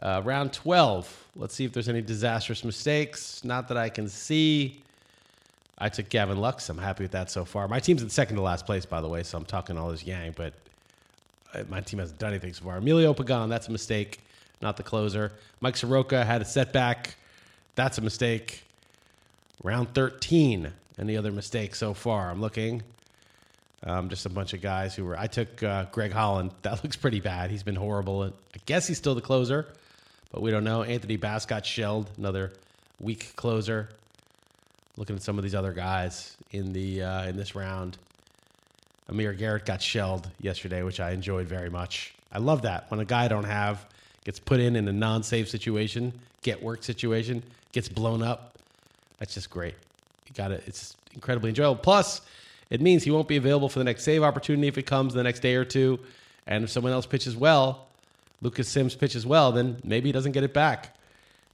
Uh, 0.00 0.22
round 0.24 0.52
12. 0.52 1.26
Let's 1.36 1.54
see 1.54 1.64
if 1.64 1.72
there's 1.72 1.88
any 1.88 2.02
disastrous 2.02 2.64
mistakes. 2.64 3.42
Not 3.44 3.68
that 3.68 3.76
I 3.76 3.88
can 3.88 4.08
see. 4.08 4.82
I 5.78 5.88
took 5.88 6.08
Gavin 6.08 6.38
Lux. 6.38 6.68
I'm 6.68 6.78
happy 6.78 7.04
with 7.04 7.12
that 7.12 7.30
so 7.30 7.44
far. 7.44 7.66
My 7.68 7.80
team's 7.80 8.02
in 8.02 8.10
second 8.10 8.36
to 8.36 8.42
last 8.42 8.64
place, 8.64 8.86
by 8.86 9.00
the 9.00 9.08
way, 9.08 9.22
so 9.22 9.38
I'm 9.38 9.44
talking 9.44 9.76
all 9.76 9.90
this 9.90 10.04
yang, 10.04 10.32
but 10.36 10.54
my 11.68 11.80
team 11.80 11.98
hasn't 11.98 12.18
done 12.18 12.30
anything 12.30 12.52
so 12.52 12.64
far. 12.64 12.76
Emilio 12.78 13.14
Pagan, 13.14 13.48
that's 13.48 13.68
a 13.68 13.72
mistake, 13.72 14.20
not 14.60 14.76
the 14.76 14.82
closer. 14.82 15.32
Mike 15.60 15.76
Soroka 15.76 16.24
had 16.24 16.42
a 16.42 16.44
setback. 16.44 17.16
That's 17.74 17.98
a 17.98 18.00
mistake. 18.00 18.62
Round 19.62 19.92
13. 19.94 20.72
Any 20.98 21.16
other 21.16 21.32
mistakes 21.32 21.78
so 21.78 21.94
far? 21.94 22.30
I'm 22.30 22.40
looking. 22.40 22.82
Um, 23.82 24.08
just 24.08 24.24
a 24.24 24.30
bunch 24.30 24.54
of 24.54 24.62
guys 24.62 24.94
who 24.94 25.04
were. 25.04 25.18
I 25.18 25.26
took 25.26 25.62
uh, 25.62 25.86
Greg 25.92 26.12
Holland. 26.12 26.52
That 26.62 26.82
looks 26.82 26.96
pretty 26.96 27.20
bad. 27.20 27.50
He's 27.50 27.62
been 27.62 27.76
horrible. 27.76 28.22
I 28.22 28.32
guess 28.66 28.86
he's 28.86 28.98
still 28.98 29.14
the 29.14 29.20
closer, 29.20 29.66
but 30.32 30.40
we 30.40 30.50
don't 30.50 30.64
know. 30.64 30.82
Anthony 30.82 31.16
Bass 31.16 31.44
got 31.44 31.66
shelled. 31.66 32.10
Another 32.16 32.52
weak 33.00 33.34
closer. 33.36 33.90
Looking 34.96 35.16
at 35.16 35.22
some 35.22 35.36
of 35.36 35.44
these 35.44 35.54
other 35.54 35.72
guys 35.72 36.36
in 36.52 36.72
the 36.72 37.02
uh, 37.02 37.24
in 37.24 37.36
this 37.36 37.54
round. 37.54 37.98
Amir 39.08 39.32
Garrett 39.34 39.66
got 39.66 39.82
shelled 39.82 40.30
yesterday, 40.40 40.82
which 40.82 41.00
I 41.00 41.10
enjoyed 41.10 41.46
very 41.46 41.70
much. 41.70 42.14
I 42.32 42.38
love 42.38 42.62
that 42.62 42.90
when 42.90 43.00
a 43.00 43.04
guy 43.04 43.24
I 43.24 43.28
don't 43.28 43.44
have 43.44 43.86
gets 44.24 44.38
put 44.38 44.60
in 44.60 44.76
in 44.76 44.88
a 44.88 44.92
non-safe 44.92 45.48
situation, 45.48 46.12
get 46.42 46.62
work 46.62 46.82
situation, 46.82 47.42
gets 47.72 47.88
blown 47.88 48.22
up. 48.22 48.56
That's 49.18 49.34
just 49.34 49.50
great. 49.50 49.74
You 50.26 50.34
got 50.34 50.50
it. 50.50 50.64
It's 50.66 50.96
incredibly 51.12 51.50
enjoyable. 51.50 51.76
Plus, 51.76 52.22
it 52.70 52.80
means 52.80 53.04
he 53.04 53.10
won't 53.10 53.28
be 53.28 53.36
available 53.36 53.68
for 53.68 53.78
the 53.78 53.84
next 53.84 54.04
save 54.04 54.22
opportunity 54.22 54.68
if 54.68 54.78
it 54.78 54.84
comes 54.84 55.14
the 55.14 55.22
next 55.22 55.40
day 55.40 55.54
or 55.54 55.64
two. 55.64 56.00
And 56.46 56.64
if 56.64 56.70
someone 56.70 56.92
else 56.92 57.06
pitches 57.06 57.36
well, 57.36 57.86
Lucas 58.40 58.68
Sims 58.68 58.94
pitches 58.94 59.26
well, 59.26 59.52
then 59.52 59.76
maybe 59.84 60.08
he 60.08 60.12
doesn't 60.12 60.32
get 60.32 60.44
it 60.44 60.52
back. 60.52 60.96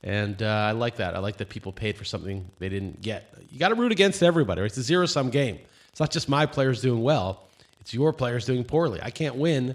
And 0.03 0.43
uh, 0.43 0.47
I 0.47 0.73
like 0.73 0.97
that. 0.97 1.15
I 1.15 1.19
like 1.19 1.37
that 1.39 1.49
people 1.49 1.73
paid 1.73 1.97
for 1.99 2.05
something 2.05 2.49
they 2.59 2.69
didn't 2.69 3.03
get. 3.03 3.35
You 3.51 3.59
got 3.59 3.69
to 3.69 3.75
root 3.75 3.93
against 3.93 4.23
everybody. 4.23 4.63
It's 4.63 4.77
a 4.79 4.83
zero 4.83 5.07
sum 5.07 5.31
game. 5.31 5.59
It's 5.91 6.01
not 6.01 6.11
just 6.11 6.29
my 6.29 6.47
players 6.47 6.81
doing 6.81 7.03
well, 7.03 7.43
it's 7.81 7.95
your 7.95 8.13
players 8.13 8.45
doing 8.45 8.65
poorly. 8.65 9.01
I 9.03 9.11
can't 9.11 9.37
win 9.37 9.75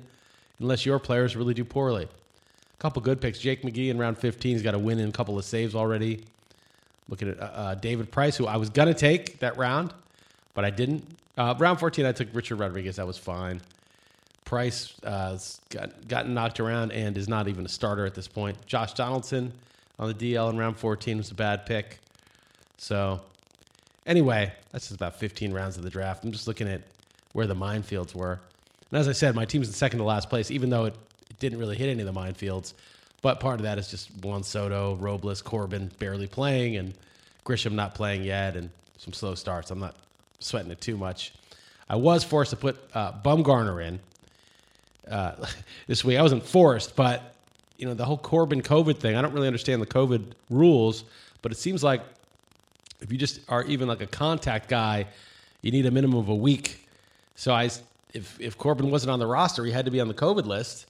unless 0.59 0.85
your 0.85 0.99
players 0.99 1.35
really 1.35 1.53
do 1.53 1.65
poorly. 1.65 2.03
A 2.03 2.77
couple 2.77 3.01
good 3.01 3.21
picks. 3.21 3.39
Jake 3.39 3.61
McGee 3.63 3.89
in 3.89 3.97
round 3.97 4.17
15. 4.17 4.53
He's 4.53 4.61
got 4.61 4.73
a 4.73 4.79
win 4.79 4.99
in 4.99 5.09
a 5.09 5.11
couple 5.11 5.37
of 5.37 5.45
saves 5.45 5.75
already. 5.75 6.23
Looking 7.07 7.29
at 7.29 7.39
uh, 7.39 7.45
uh 7.45 7.75
David 7.75 8.11
Price, 8.11 8.35
who 8.35 8.47
I 8.47 8.57
was 8.57 8.69
going 8.69 8.87
to 8.87 8.93
take 8.93 9.39
that 9.39 9.57
round, 9.57 9.93
but 10.53 10.65
I 10.65 10.69
didn't. 10.69 11.05
Uh, 11.37 11.53
round 11.57 11.79
14, 11.79 12.05
I 12.05 12.11
took 12.11 12.29
Richard 12.33 12.57
Rodriguez. 12.57 12.95
That 12.95 13.05
was 13.05 13.17
fine. 13.17 13.61
Price 14.45 14.93
uh, 15.03 15.37
got, 15.69 16.07
gotten 16.07 16.33
knocked 16.33 16.59
around 16.59 16.91
and 16.91 17.17
is 17.17 17.27
not 17.27 17.47
even 17.47 17.65
a 17.65 17.69
starter 17.69 18.05
at 18.05 18.13
this 18.13 18.27
point. 18.27 18.57
Josh 18.65 18.93
Donaldson 18.93 19.51
on 19.99 20.07
the 20.07 20.13
DL 20.13 20.49
in 20.51 20.57
round 20.57 20.77
14 20.77 21.17
was 21.17 21.31
a 21.31 21.35
bad 21.35 21.65
pick. 21.65 21.99
So, 22.77 23.21
anyway, 24.05 24.51
that's 24.71 24.85
just 24.87 24.95
about 24.95 25.15
15 25.17 25.53
rounds 25.53 25.77
of 25.77 25.83
the 25.83 25.89
draft. 25.89 26.23
I'm 26.23 26.31
just 26.31 26.47
looking 26.47 26.67
at 26.67 26.81
where 27.33 27.47
the 27.47 27.55
minefields 27.55 28.15
were. 28.15 28.39
And 28.91 28.99
as 28.99 29.07
I 29.07 29.11
said, 29.11 29.35
my 29.35 29.45
team's 29.45 29.67
in 29.67 29.73
second 29.73 29.99
to 29.99 30.05
last 30.05 30.29
place, 30.29 30.51
even 30.51 30.69
though 30.69 30.85
it, 30.85 30.95
it 31.29 31.39
didn't 31.39 31.59
really 31.59 31.75
hit 31.75 31.89
any 31.89 32.01
of 32.01 32.13
the 32.13 32.19
minefields. 32.19 32.73
But 33.21 33.39
part 33.39 33.59
of 33.59 33.63
that 33.63 33.77
is 33.77 33.89
just 33.89 34.11
Juan 34.23 34.43
Soto, 34.43 34.95
Robles, 34.95 35.41
Corbin 35.41 35.91
barely 35.99 36.27
playing, 36.27 36.77
and 36.77 36.93
Grisham 37.45 37.73
not 37.73 37.95
playing 37.95 38.23
yet, 38.23 38.55
and 38.55 38.69
some 38.97 39.13
slow 39.13 39.35
starts. 39.35 39.71
I'm 39.71 39.79
not 39.79 39.95
sweating 40.39 40.71
it 40.71 40.79
too 40.79 40.97
much. 40.97 41.33
I 41.89 41.95
was 41.95 42.23
forced 42.23 42.51
to 42.51 42.57
put 42.57 42.77
uh, 42.93 43.13
Bumgarner 43.23 43.83
in 43.85 43.99
uh, 45.09 45.45
this 45.87 46.03
week. 46.03 46.17
I 46.17 46.21
wasn't 46.21 46.45
forced, 46.45 46.95
but 46.95 47.35
you 47.77 47.85
know 47.85 47.93
the 47.93 48.05
whole 48.05 48.17
Corbin 48.17 48.61
COVID 48.61 48.97
thing. 48.97 49.15
I 49.15 49.21
don't 49.21 49.33
really 49.33 49.47
understand 49.47 49.81
the 49.81 49.87
COVID 49.87 50.31
rules, 50.49 51.03
but 51.41 51.51
it 51.51 51.57
seems 51.57 51.83
like 51.83 52.01
if 53.01 53.11
you 53.11 53.17
just 53.17 53.39
are 53.49 53.63
even 53.63 53.87
like 53.87 54.01
a 54.01 54.07
contact 54.07 54.69
guy, 54.69 55.07
you 55.61 55.71
need 55.71 55.85
a 55.85 55.91
minimum 55.91 56.19
of 56.19 56.29
a 56.29 56.35
week. 56.35 56.87
So 57.35 57.53
I, 57.53 57.69
if 58.13 58.39
if 58.39 58.57
Corbin 58.57 58.91
wasn't 58.91 59.11
on 59.11 59.19
the 59.19 59.27
roster, 59.27 59.65
he 59.65 59.71
had 59.71 59.85
to 59.85 59.91
be 59.91 59.99
on 59.99 60.07
the 60.07 60.13
COVID 60.13 60.45
list 60.45 60.87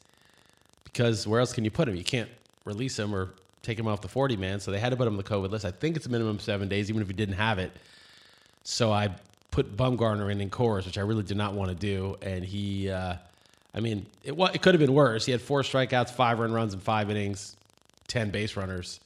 because 0.83 1.27
where 1.27 1.39
else 1.39 1.53
can 1.53 1.63
you 1.65 1.71
put 1.71 1.87
him? 1.87 1.95
You 1.95 2.03
can't 2.03 2.29
release 2.65 2.97
him 2.97 3.13
or 3.13 3.31
take 3.61 3.79
him 3.79 3.87
off 3.87 4.01
the 4.01 4.07
40 4.07 4.37
man. 4.37 4.59
So 4.59 4.71
they 4.71 4.79
had 4.79 4.89
to 4.89 4.95
put 4.95 5.07
him 5.07 5.13
on 5.13 5.17
the 5.17 5.23
COVID 5.23 5.49
list. 5.49 5.65
I 5.65 5.71
think 5.71 5.97
it's 5.97 6.05
a 6.05 6.09
minimum 6.09 6.35
of 6.35 6.41
seven 6.41 6.67
days, 6.67 6.89
even 6.89 7.01
if 7.01 7.07
he 7.07 7.13
didn't 7.13 7.35
have 7.35 7.59
it. 7.59 7.71
So 8.63 8.91
I 8.91 9.09
put 9.51 9.75
Bumgarner 9.75 10.31
in 10.31 10.41
in 10.41 10.49
Coors, 10.49 10.85
which 10.85 10.97
I 10.97 11.01
really 11.01 11.23
did 11.23 11.37
not 11.37 11.53
want 11.53 11.69
to 11.69 11.75
do, 11.75 12.17
and 12.21 12.43
he. 12.43 12.89
Uh, 12.89 13.15
I 13.73 13.81
mean, 13.81 14.05
it 14.23 14.33
it 14.53 14.61
could 14.61 14.73
have 14.73 14.79
been 14.79 14.93
worse. 14.93 15.25
He 15.25 15.31
had 15.31 15.41
four 15.41 15.61
strikeouts, 15.61 16.11
five 16.11 16.39
run 16.39 16.53
runs 16.53 16.73
and 16.73 16.81
five 16.81 17.09
innings, 17.09 17.57
ten 18.07 18.29
base 18.29 18.55
runners, 18.55 18.99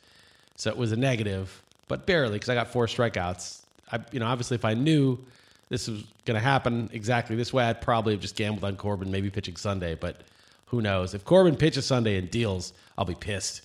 so 0.56 0.70
it 0.70 0.78
was 0.78 0.92
a 0.92 0.96
negative, 0.96 1.64
but 1.90 2.06
barely 2.06 2.34
because 2.34 2.48
I 2.48 2.56
got 2.56 2.70
four 2.70 2.86
strikeouts. 2.86 3.64
I, 3.92 4.00
you 4.14 4.22
know, 4.22 4.28
obviously, 4.28 4.56
if 4.56 4.64
I 4.64 4.76
knew 4.76 5.20
this 5.68 5.90
was 5.90 6.04
going 6.26 6.36
to 6.36 6.42
happen 6.42 6.90
exactly 6.94 7.36
this 7.36 7.52
way, 7.52 7.66
I'd 7.66 7.82
probably 7.82 8.14
have 8.14 8.22
just 8.22 8.38
gambled 8.38 8.64
on 8.64 8.78
Corbin, 8.78 9.12
maybe 9.12 9.30
pitching 9.30 9.58
Sunday. 9.58 9.96
But 9.96 10.22
who 10.68 10.82
knows? 10.82 11.14
If 11.14 11.26
Corbin 11.26 11.58
pitches 11.58 11.86
Sunday 11.86 12.18
and 12.18 12.32
deals, 12.32 12.72
I'll 12.98 13.06
be 13.06 13.16
pissed. 13.16 13.64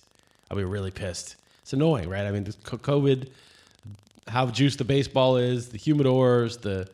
I'll 0.51 0.57
be 0.57 0.63
really 0.63 0.91
pissed. 0.91 1.37
It's 1.61 1.73
annoying, 1.73 2.09
right? 2.09 2.25
I 2.25 2.31
mean, 2.31 2.45
COVID, 2.45 3.29
how 4.27 4.47
juiced 4.47 4.79
the 4.79 4.83
baseball 4.83 5.37
is, 5.37 5.69
the 5.69 5.77
humidors, 5.79 6.59
the 6.61 6.89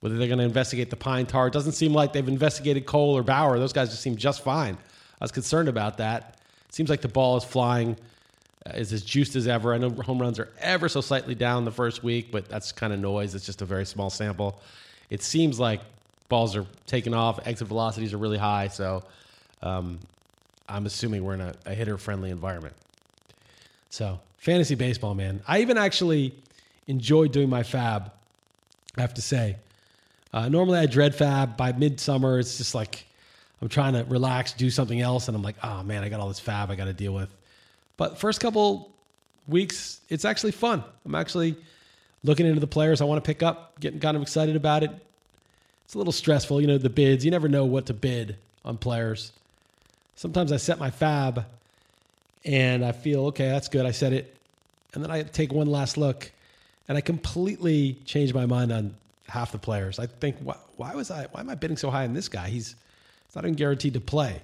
Whether 0.00 0.16
they're 0.16 0.28
going 0.28 0.38
to 0.38 0.44
investigate 0.44 0.88
the 0.88 0.96
pine 0.96 1.26
tar, 1.26 1.48
it 1.48 1.52
doesn't 1.52 1.72
seem 1.72 1.92
like 1.92 2.12
they've 2.12 2.26
investigated 2.26 2.86
Cole 2.86 3.16
or 3.16 3.22
Bauer. 3.22 3.58
Those 3.58 3.72
guys 3.72 3.90
just 3.90 4.02
seem 4.02 4.16
just 4.16 4.42
fine. 4.42 4.74
I 4.74 5.24
was 5.24 5.32
concerned 5.32 5.68
about 5.68 5.98
that. 5.98 6.38
It 6.68 6.74
seems 6.74 6.88
like 6.88 7.02
the 7.02 7.08
ball 7.08 7.36
is 7.36 7.44
flying, 7.44 7.96
is 8.66 8.92
as 8.92 9.02
juiced 9.02 9.36
as 9.36 9.48
ever. 9.48 9.72
I 9.74 9.78
know 9.78 9.90
home 9.90 10.20
runs 10.20 10.38
are 10.38 10.48
ever 10.58 10.88
so 10.88 11.00
slightly 11.00 11.34
down 11.34 11.64
the 11.64 11.70
first 11.70 12.02
week, 12.02 12.30
but 12.30 12.48
that's 12.48 12.72
kind 12.72 12.92
of 12.92 13.00
noise. 13.00 13.34
It's 13.34 13.46
just 13.46 13.62
a 13.62 13.64
very 13.64 13.86
small 13.86 14.10
sample. 14.10 14.60
It 15.08 15.22
seems 15.22 15.58
like 15.58 15.80
balls 16.28 16.54
are 16.56 16.66
taking 16.86 17.14
off, 17.14 17.46
exit 17.46 17.68
velocities 17.68 18.12
are 18.12 18.18
really 18.18 18.38
high. 18.38 18.68
So 18.68 19.02
um, 19.62 19.98
I'm 20.68 20.86
assuming 20.86 21.24
we're 21.24 21.34
in 21.34 21.40
a, 21.40 21.54
a 21.66 21.74
hitter 21.74 21.98
friendly 21.98 22.30
environment. 22.30 22.74
So, 23.90 24.20
fantasy 24.38 24.76
baseball, 24.76 25.14
man. 25.14 25.42
I 25.48 25.60
even 25.60 25.76
actually 25.76 26.34
enjoy 26.86 27.26
doing 27.26 27.48
my 27.48 27.64
fab, 27.64 28.12
I 28.96 29.00
have 29.00 29.14
to 29.14 29.22
say. 29.22 29.56
Uh, 30.32 30.48
normally 30.48 30.78
I 30.78 30.86
dread 30.86 31.14
fab. 31.14 31.56
By 31.56 31.72
midsummer, 31.72 32.38
it's 32.38 32.58
just 32.58 32.74
like 32.74 33.04
I'm 33.60 33.68
trying 33.68 33.94
to 33.94 34.04
relax, 34.04 34.52
do 34.52 34.70
something 34.70 35.00
else, 35.00 35.26
and 35.26 35.36
I'm 35.36 35.42
like, 35.42 35.56
oh 35.64 35.82
man, 35.82 36.04
I 36.04 36.08
got 36.08 36.20
all 36.20 36.28
this 36.28 36.38
fab 36.38 36.70
I 36.70 36.76
got 36.76 36.84
to 36.84 36.92
deal 36.92 37.12
with. 37.12 37.28
But 38.00 38.16
first 38.16 38.40
couple 38.40 38.90
weeks, 39.46 40.00
it's 40.08 40.24
actually 40.24 40.52
fun. 40.52 40.82
I'm 41.04 41.14
actually 41.14 41.54
looking 42.24 42.46
into 42.46 42.58
the 42.58 42.66
players 42.66 43.02
I 43.02 43.04
want 43.04 43.22
to 43.22 43.28
pick 43.28 43.42
up, 43.42 43.78
getting 43.78 44.00
kind 44.00 44.16
of 44.16 44.22
excited 44.22 44.56
about 44.56 44.82
it. 44.82 44.90
It's 45.84 45.92
a 45.92 45.98
little 45.98 46.14
stressful, 46.14 46.62
you 46.62 46.66
know, 46.66 46.78
the 46.78 46.88
bids. 46.88 47.26
You 47.26 47.30
never 47.30 47.46
know 47.46 47.66
what 47.66 47.84
to 47.88 47.92
bid 47.92 48.38
on 48.64 48.78
players. 48.78 49.32
Sometimes 50.16 50.50
I 50.50 50.56
set 50.56 50.78
my 50.78 50.90
fab 50.90 51.44
and 52.42 52.86
I 52.86 52.92
feel, 52.92 53.26
okay, 53.26 53.50
that's 53.50 53.68
good. 53.68 53.84
I 53.84 53.90
set 53.90 54.14
it. 54.14 54.34
And 54.94 55.04
then 55.04 55.10
I 55.10 55.22
take 55.22 55.52
one 55.52 55.66
last 55.66 55.98
look 55.98 56.32
and 56.88 56.96
I 56.96 57.02
completely 57.02 57.98
change 58.06 58.32
my 58.32 58.46
mind 58.46 58.72
on 58.72 58.94
half 59.28 59.52
the 59.52 59.58
players. 59.58 59.98
I 59.98 60.06
think, 60.06 60.38
why, 60.38 60.56
why 60.78 60.94
was 60.94 61.10
I, 61.10 61.26
why 61.32 61.40
am 61.40 61.50
I 61.50 61.54
bidding 61.54 61.76
so 61.76 61.90
high 61.90 62.04
on 62.04 62.14
this 62.14 62.30
guy? 62.30 62.48
He's, 62.48 62.76
it's 63.26 63.36
not 63.36 63.44
even 63.44 63.56
guaranteed 63.56 63.92
to 63.92 64.00
play. 64.00 64.40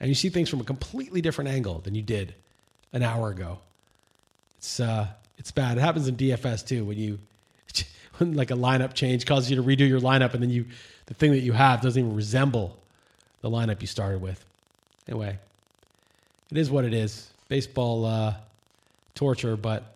And 0.00 0.08
you 0.08 0.16
see 0.16 0.30
things 0.30 0.48
from 0.48 0.60
a 0.60 0.64
completely 0.64 1.20
different 1.20 1.48
angle 1.48 1.78
than 1.78 1.94
you 1.94 2.02
did 2.02 2.34
an 2.92 3.02
hour 3.02 3.30
ago. 3.30 3.58
It's, 4.58 4.80
uh, 4.80 5.08
it's 5.36 5.50
bad. 5.50 5.78
It 5.78 5.80
happens 5.80 6.08
in 6.08 6.16
DFS 6.16 6.66
too 6.66 6.84
when 6.84 6.98
you, 6.98 7.18
when 8.18 8.34
like 8.34 8.50
a 8.50 8.54
lineup 8.54 8.94
change 8.94 9.26
causes 9.26 9.50
you 9.50 9.56
to 9.56 9.62
redo 9.62 9.88
your 9.88 10.00
lineup 10.00 10.34
and 10.34 10.42
then 10.42 10.50
you, 10.50 10.66
the 11.06 11.14
thing 11.14 11.30
that 11.32 11.40
you 11.40 11.52
have 11.52 11.80
doesn't 11.80 12.00
even 12.00 12.14
resemble 12.14 12.76
the 13.40 13.50
lineup 13.50 13.80
you 13.80 13.86
started 13.86 14.20
with. 14.20 14.44
Anyway, 15.08 15.38
it 16.50 16.58
is 16.58 16.70
what 16.70 16.84
it 16.84 16.92
is. 16.92 17.30
Baseball 17.48 18.04
uh, 18.04 18.34
torture, 19.14 19.56
but 19.56 19.94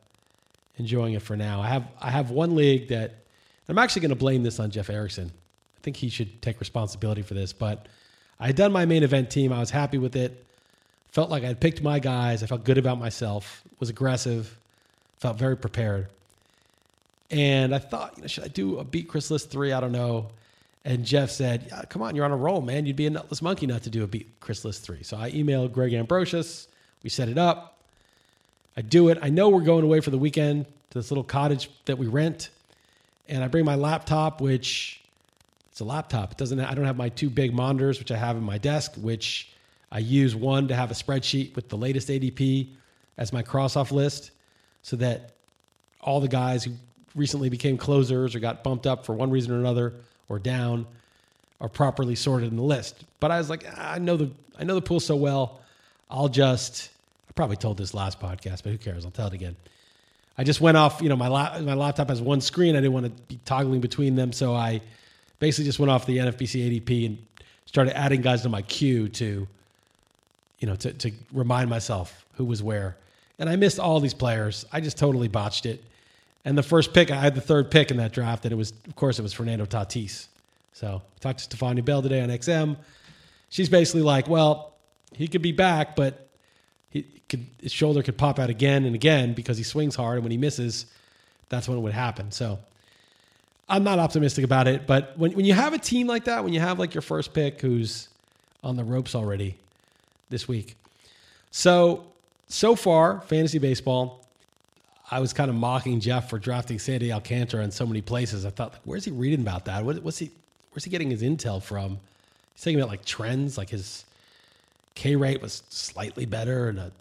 enjoying 0.79 1.15
it 1.15 1.23
for 1.23 1.37
now. 1.37 1.61
I 1.61 1.69
have 1.69 1.87
I 2.01 2.11
have 2.11 2.31
one 2.31 2.55
league 2.57 2.89
that 2.89 3.15
I'm 3.69 3.79
actually 3.79 4.03
going 4.03 4.11
to 4.11 4.17
blame 4.17 4.43
this 4.43 4.59
on 4.59 4.71
Jeff 4.71 4.91
Erickson. 4.91 5.31
I 5.31 5.81
think 5.83 5.97
he 5.97 6.09
should 6.09 6.41
take 6.43 6.61
responsibility 6.61 7.23
for 7.23 7.35
this, 7.35 7.53
but 7.53 7.87
I 8.41 8.47
had 8.47 8.57
done 8.57 8.73
my 8.73 8.87
main 8.87 9.03
event 9.03 9.31
team. 9.31 9.53
I 9.53 9.61
was 9.61 9.71
happy 9.71 9.99
with 9.99 10.17
it. 10.17 10.45
Felt 11.13 11.31
like 11.31 11.45
I'd 11.45 11.61
picked 11.61 11.83
my 11.83 11.99
guys. 11.99 12.43
I 12.43 12.47
felt 12.47 12.65
good 12.65 12.79
about 12.79 12.99
myself. 12.99 13.63
Was 13.79 13.91
aggressive. 13.91 14.57
Felt 15.19 15.37
very 15.37 15.57
prepared. 15.57 16.09
And 17.31 17.75
I 17.75 17.79
thought, 17.79 18.15
you 18.17 18.23
know, 18.23 18.29
should 18.29 18.45
I 18.45 18.49
do 18.49 18.79
a 18.79 18.85
beat 18.85 19.09
Chris 19.09 19.31
Liss 19.31 19.45
three? 19.45 19.73
I 19.73 19.81
don't 19.81 19.93
know. 19.93 20.31
And 20.85 21.05
Jeff 21.05 21.31
said, 21.31 21.67
yeah, 21.69 21.83
"Come 21.89 22.03
on, 22.03 22.17
you're 22.17 22.25
on 22.25 22.33
a 22.33 22.37
roll, 22.37 22.61
man. 22.61 22.87
You'd 22.87 22.97
be 22.97 23.07
a 23.07 23.11
nutless 23.11 23.41
monkey 23.41 23.67
not 23.67 23.83
to 23.83 23.91
do 23.91 24.03
a 24.03 24.07
beat 24.07 24.27
Chris 24.41 24.65
Liss 24.65 24.79
three. 24.79 25.03
So 25.03 25.17
I 25.17 25.31
emailed 25.31 25.73
Greg 25.73 25.93
Ambrosius. 25.93 26.67
We 27.03 27.11
set 27.11 27.29
it 27.29 27.39
up. 27.39 27.79
I 28.77 28.81
do 28.81 29.09
it. 29.11 29.19
I 29.21 29.29
know 29.29 29.51
we're 29.51 29.61
going 29.61 29.85
away 29.85 30.01
for 30.01 30.11
the 30.11 30.19
weekend 30.19 30.65
to 30.65 30.99
this 30.99 31.11
little 31.11 31.25
cottage 31.25 31.71
that 31.85 31.99
we 31.99 32.07
rent, 32.07 32.49
and 33.29 33.45
I 33.45 33.49
bring 33.49 33.67
my 33.67 33.75
laptop, 33.75 34.41
which 34.41 35.01
it's 35.71 35.81
a 35.81 35.85
laptop. 35.85 36.33
It 36.33 36.39
doesn't. 36.39 36.59
I 36.59 36.75
don't 36.75 36.87
have 36.87 36.97
my 36.97 37.11
two 37.11 37.29
big 37.29 37.55
monitors, 37.55 37.99
which 37.99 38.11
I 38.11 38.17
have 38.17 38.37
in 38.37 38.43
my 38.43 38.59
desk, 38.59 38.95
which 38.97 39.52
I 39.93 39.99
use 39.99 40.35
one 40.35 40.69
to 40.69 40.75
have 40.75 40.91
a 40.91 40.95
spreadsheet 40.95 41.55
with 41.55 41.69
the 41.69 41.77
latest 41.77 42.09
ADP 42.09 42.71
as 43.19 43.31
my 43.31 43.43
cross 43.43 43.77
off 43.77 43.93
list, 43.93 44.31
so 44.81 44.97
that 44.97 45.33
all 46.01 46.19
the 46.19 46.29
guys 46.29 46.65
who 46.65 46.73
recently 47.15 47.51
became 47.51 47.77
closers 47.77 48.35
or 48.35 48.41
got 48.41 48.65
bumped 48.65 48.87
up 48.87 49.05
for 49.05 49.15
one 49.15 49.31
reason 49.31 49.53
or 49.53 49.59
another 49.59 49.93
or 50.31 50.39
down 50.39 50.87
are 51.61 51.69
properly 51.69 52.15
sorted 52.15 52.49
in 52.49 52.57
the 52.57 52.63
list. 52.63 53.05
But 53.21 53.31
I 53.31 53.39
was 53.39 53.51
like, 53.51 53.65
ah, 53.77 53.93
I 53.93 53.99
know 53.99 54.17
the 54.17 54.31
I 54.59 54.65
know 54.65 54.75
the 54.75 54.83
pool 54.83 54.99
so 54.99 55.15
well. 55.15 55.61
I'll 56.11 56.29
just 56.29 56.89
I 57.29 57.33
probably 57.35 57.57
told 57.57 57.77
this 57.77 57.93
last 57.93 58.19
podcast, 58.19 58.63
but 58.63 58.73
who 58.73 58.79
cares? 58.79 59.05
I'll 59.05 59.11
tell 59.11 59.27
it 59.27 59.35
again. 59.35 59.57
I 60.39 60.45
just 60.45 60.63
went 60.63 60.79
off, 60.79 61.03
you 61.03 61.11
know, 61.11 61.17
my 61.17 61.29
la- 61.29 61.59
my 61.61 61.75
laptop 61.75 62.09
has 62.09 62.23
one 62.23 62.41
screen. 62.41 62.77
I 62.77 62.81
didn't 62.81 62.95
want 62.95 63.07
to 63.07 63.23
be 63.25 63.39
toggling 63.45 63.83
between 63.83 64.17
them, 64.17 64.33
so 64.33 64.55
I 64.55 64.81
basically 65.39 65.67
just 65.67 65.79
went 65.79 65.91
off 65.91 66.07
the 66.07 66.17
NFBC 66.17 66.81
ADP 66.81 67.07
and 67.07 67.19
started 67.67 67.97
adding 67.97 68.23
guys 68.23 68.41
to 68.43 68.49
my 68.49 68.63
queue 68.63 69.09
to 69.11 69.47
you 70.63 70.69
know, 70.69 70.77
to 70.77 70.93
to 70.93 71.11
remind 71.33 71.69
myself 71.69 72.25
who 72.35 72.45
was 72.45 72.63
where. 72.63 72.97
And 73.39 73.51
I 73.51 73.57
missed 73.57 73.81
all 73.81 73.99
these 73.99 74.15
players. 74.15 74.65
I 74.73 74.81
just 74.81 74.97
totally 74.97 75.27
botched 75.27 75.67
it. 75.67 75.83
And 76.45 76.57
the 76.57 76.63
first 76.63 76.95
pick, 76.95 77.11
I 77.11 77.17
had 77.17 77.35
the 77.35 77.41
third 77.41 77.71
pick 77.71 77.91
in 77.91 77.97
that 77.97 78.13
draft, 78.13 78.45
and 78.45 78.53
it 78.53 78.57
was, 78.57 78.73
of 78.87 78.95
course, 78.95 79.19
it 79.19 79.23
was 79.23 79.33
Fernando 79.33 79.65
Tatis. 79.65 80.29
So 80.73 81.03
talked 81.21 81.39
to 81.39 81.45
Stephania 81.45 81.83
Bell 81.85 82.01
today 82.01 82.21
on 82.21 82.29
XM. 82.29 82.77
She's 83.49 83.69
basically 83.69 84.03
like, 84.03 84.29
well, 84.29 84.75
he 85.13 85.29
could 85.29 85.43
be 85.43 85.53
back, 85.53 85.95
but 85.97 86.29
he 86.91 87.03
could, 87.29 87.47
his 87.61 87.73
shoulder 87.73 88.03
could 88.03 88.17
pop 88.17 88.39
out 88.39 88.49
again 88.49 88.85
and 88.85 88.95
again 88.95 89.35
because 89.35 89.59
he 89.59 89.65
swings 89.65 89.97
hard, 89.97 90.17
and 90.19 90.25
when 90.25 90.31
he 90.31 90.39
misses, 90.39 90.87
that's 91.49 91.69
when 91.69 91.77
it 91.77 91.81
would 91.81 91.93
happen. 91.93 92.31
So 92.31 92.59
I'm 93.69 93.83
not 93.83 93.99
optimistic 93.99 94.45
about 94.45 94.69
it, 94.69 94.87
but 94.87 95.19
when 95.19 95.33
when 95.33 95.45
you 95.45 95.55
have 95.55 95.75
a 95.75 95.79
team 95.79 96.07
like 96.07 96.25
that, 96.25 96.45
when 96.45 96.53
you 96.53 96.61
have 96.61 96.79
like 96.79 96.95
your 96.95 97.03
first 97.03 97.35
pick 97.35 97.61
who's 97.61 98.09
on 98.63 98.77
the 98.77 98.85
ropes 98.85 99.15
already 99.15 99.57
this 100.33 100.49
week, 100.49 100.77
so 101.53 102.05
so 102.49 102.75
far 102.75 103.21
fantasy 103.21 103.59
baseball 103.59 104.23
I 105.13 105.21
was 105.21 105.35
kind 105.35 105.51
of 105.51 105.57
mocking 105.57 106.01
Jeff 106.01 106.31
for 106.31 106.39
drafting 106.39 106.79
Sandy 106.79 107.13
Alcantara 107.13 107.63
in 107.63 107.71
so 107.71 107.87
many 107.87 108.01
places. 108.01 108.47
I 108.47 108.51
thought, 108.51 108.77
where's 108.85 109.05
he 109.05 109.11
reading 109.11 109.43
about 109.43 109.67
that? 109.67 109.85
What, 109.85 110.03
what's 110.03 110.17
he? 110.17 110.31
Where's 110.71 110.85
he 110.85 110.91
getting 110.91 111.11
his 111.11 111.21
intel 111.21 111.63
from? 111.63 111.99
He's 112.55 112.65
talking 112.65 112.79
about 112.79 112.89
like 112.89 113.05
trends, 113.05 113.59
like 113.59 113.69
his 113.69 114.07
K 114.95 115.15
rate 115.15 115.43
was 115.43 115.65
slightly 115.69 116.25
better 116.25 116.71
and 116.71 116.79
a 116.79 116.93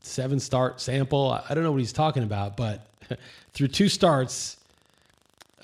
seven 0.00 0.40
start 0.40 0.80
sample. 0.80 1.40
I 1.48 1.54
don't 1.54 1.62
know 1.62 1.70
what 1.70 1.78
he's 1.78 1.92
talking 1.92 2.24
about, 2.24 2.56
but 2.56 2.84
through 3.52 3.68
two 3.68 3.88
starts, 3.88 4.56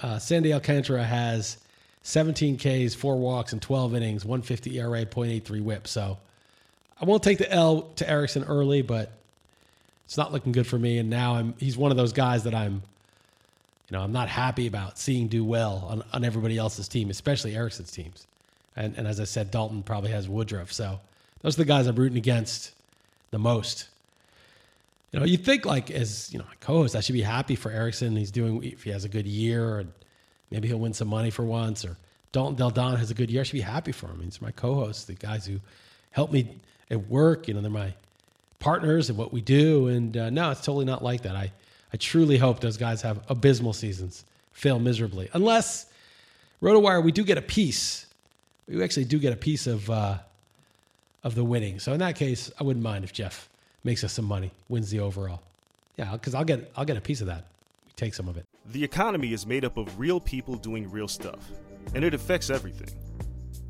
uh, 0.03 0.21
Sandy 0.21 0.53
Alcantara 0.53 1.03
has 1.03 1.59
17 2.05 2.59
Ks, 2.59 2.95
four 2.95 3.17
walks, 3.17 3.53
and 3.53 3.61
12 3.61 3.97
innings, 3.97 4.25
150 4.25 4.79
ERA, 4.79 5.05
0.83 5.05 5.61
whip. 5.61 5.89
So 5.89 6.17
I 7.03 7.05
won't 7.05 7.25
take 7.25 7.39
the 7.39 7.53
L 7.53 7.91
to 7.97 8.09
Erickson 8.09 8.45
early, 8.45 8.81
but 8.81 9.11
it's 10.07 10.17
not 10.17 10.33
looking 10.33 10.53
good 10.53 10.69
for 10.69 10.79
me. 10.79 10.99
And 10.99 11.11
now 11.11 11.35
I'm 11.35 11.55
he's 11.59 11.77
one 11.77 11.91
of 11.91 11.97
those 11.97 12.13
guys 12.13 12.45
that 12.45 12.55
I'm, 12.55 12.75
you 12.75 13.97
know, 13.97 14.01
I'm 14.01 14.13
not 14.13 14.29
happy 14.29 14.69
about 14.69 14.99
seeing 14.99 15.27
do 15.27 15.45
well 15.45 15.85
on, 15.89 16.05
on 16.13 16.25
everybody 16.25 16.57
else's 16.57 16.87
team, 16.87 17.11
especially 17.11 17.57
Erickson's 17.57 17.91
teams. 17.91 18.27
And 18.77 18.97
and 18.97 19.09
as 19.09 19.19
I 19.19 19.25
said, 19.25 19.51
Dalton 19.51 19.83
probably 19.83 20.13
has 20.13 20.29
Woodruff. 20.29 20.73
So 20.73 21.01
those 21.41 21.57
are 21.57 21.63
the 21.63 21.65
guys 21.65 21.89
I'm 21.89 21.97
rooting 21.97 22.19
against 22.19 22.71
the 23.33 23.39
most. 23.39 23.89
You 25.11 25.19
know, 25.19 25.27
you 25.27 25.37
think 25.37 25.67
like 25.67 25.91
as 25.91 26.33
you 26.33 26.39
know, 26.39 26.45
my 26.45 26.55
co-host, 26.61 26.95
I 26.95 27.01
should 27.01 27.15
be 27.15 27.23
happy 27.23 27.57
for 27.57 27.73
Erickson. 27.73 28.15
He's 28.15 28.31
doing 28.31 28.63
if 28.63 28.85
he 28.85 28.91
has 28.91 29.05
a 29.05 29.09
good 29.09 29.27
year, 29.27 29.81
and 29.81 29.93
maybe 30.53 30.69
he'll 30.69 30.79
win 30.79 30.95
some 30.95 31.09
money 31.09 31.31
for 31.31 31.45
once. 31.45 31.85
Or 31.85 31.97
Dalton 32.31 32.55
Del 32.55 32.71
Don 32.71 32.97
has 32.97 33.11
a 33.11 33.15
good 33.15 33.29
year. 33.29 33.41
I 33.41 33.45
should 33.45 33.55
be 33.55 33.61
happy 33.61 33.91
for 33.91 34.07
him. 34.07 34.21
He's 34.23 34.41
my 34.41 34.53
co-host, 34.53 35.09
the 35.09 35.15
guys 35.15 35.47
who 35.47 35.59
help 36.13 36.31
me 36.31 36.61
at 36.91 37.09
work. 37.09 37.49
You 37.49 37.55
know, 37.55 37.61
they're 37.61 37.71
my 37.71 37.95
partners 38.59 39.09
and 39.09 39.19
what 39.19 39.33
we 39.33 39.41
do. 39.41 39.89
And 39.89 40.17
uh, 40.17 40.31
no, 40.31 40.51
it's 40.51 40.61
totally 40.61 40.85
not 40.85 41.03
like 41.03 41.23
that. 41.23 41.37
I, 41.37 41.53
I 41.93 41.97
truly 41.97 42.39
hope 42.39 42.61
those 42.61 42.77
guys 42.77 43.03
have 43.03 43.21
abysmal 43.29 43.73
seasons, 43.73 44.25
fail 44.53 44.79
miserably. 44.79 45.29
Unless 45.33 45.87
RotoWire, 46.63 47.03
we 47.03 47.13
do 47.13 47.25
get 47.25 47.39
a 47.39 47.43
piece. 47.43 48.07
We 48.69 48.83
actually 48.83 49.05
do 49.05 49.19
get 49.19 49.33
a 49.33 49.37
piece 49.37 49.67
of 49.67 49.91
uh, 49.91 50.19
of 51.25 51.35
the 51.35 51.45
winning. 51.45 51.79
So 51.81 51.93
in 51.93 51.99
that 51.99 52.17
case, 52.17 52.51
I 52.59 52.65
wouldn't 52.65 52.83
mind 52.83 53.05
if 53.05 53.13
Jeff 53.13 53.49
makes 53.85 54.05
us 54.05 54.13
some 54.13 54.25
money, 54.25 54.51
wins 54.69 54.91
the 54.91 55.01
overall. 55.01 55.41
Yeah, 55.97 56.13
because 56.13 56.35
I'll 56.35 56.45
get 56.45 56.71
I'll 56.77 56.85
get 56.85 56.97
a 56.97 57.01
piece 57.01 57.21
of 57.21 57.27
that. 57.27 57.45
We 57.87 57.93
take 57.97 58.15
some 58.15 58.29
of 58.29 58.37
it. 58.37 58.45
The 58.73 58.83
economy 58.83 59.33
is 59.33 59.45
made 59.45 59.65
up 59.65 59.77
of 59.77 59.99
real 59.99 60.21
people 60.21 60.55
doing 60.55 60.91
real 60.91 61.09
stuff, 61.09 61.41
and 61.95 62.05
it 62.05 62.15
affects 62.15 62.49
everything. 62.49 62.89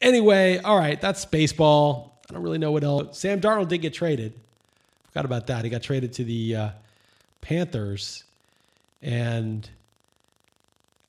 Anyway, 0.00 0.58
all 0.58 0.78
right, 0.78 1.00
that's 1.00 1.24
baseball. 1.24 2.20
I 2.28 2.34
don't 2.34 2.42
really 2.42 2.58
know 2.58 2.72
what 2.72 2.84
else. 2.84 3.18
Sam 3.18 3.40
Darnold 3.40 3.68
did 3.68 3.78
get 3.78 3.94
traded. 3.94 4.34
Forgot 5.08 5.24
about 5.24 5.46
that. 5.46 5.64
He 5.64 5.70
got 5.70 5.82
traded 5.82 6.12
to 6.14 6.24
the 6.24 6.56
uh, 6.56 6.70
Panthers, 7.40 8.24
and 9.00 9.68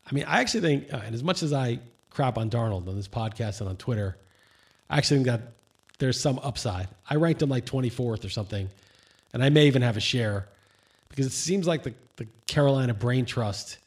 I 0.10 0.14
mean, 0.14 0.24
I 0.26 0.40
actually 0.40 0.62
think, 0.62 0.94
uh, 0.94 1.02
and 1.06 1.14
as 1.14 1.24
much 1.24 1.44
as 1.44 1.52
I 1.52 1.80
crap 2.12 2.38
on 2.38 2.50
Darnold 2.50 2.88
on 2.88 2.96
this 2.96 3.08
podcast 3.08 3.60
and 3.60 3.70
on 3.70 3.76
Twitter, 3.76 4.16
I 4.90 4.98
actually 4.98 5.18
think 5.18 5.28
that 5.28 5.42
there's 6.00 6.20
some 6.20 6.40
upside. 6.40 6.88
I 7.10 7.16
ranked 7.16 7.42
him 7.42 7.50
like 7.50 7.66
24th 7.66 8.24
or 8.24 8.30
something, 8.30 8.70
and 9.34 9.44
I 9.44 9.50
may 9.50 9.68
even 9.68 9.82
have 9.82 9.98
a 9.98 10.02
share 10.02 10.48
because 11.10 11.26
it 11.26 11.34
seems 11.34 11.68
like 11.68 11.84
the, 11.84 11.94
the 12.16 12.28
Carolina 12.46 12.94
Brain 12.94 13.26
Trust 13.26 13.80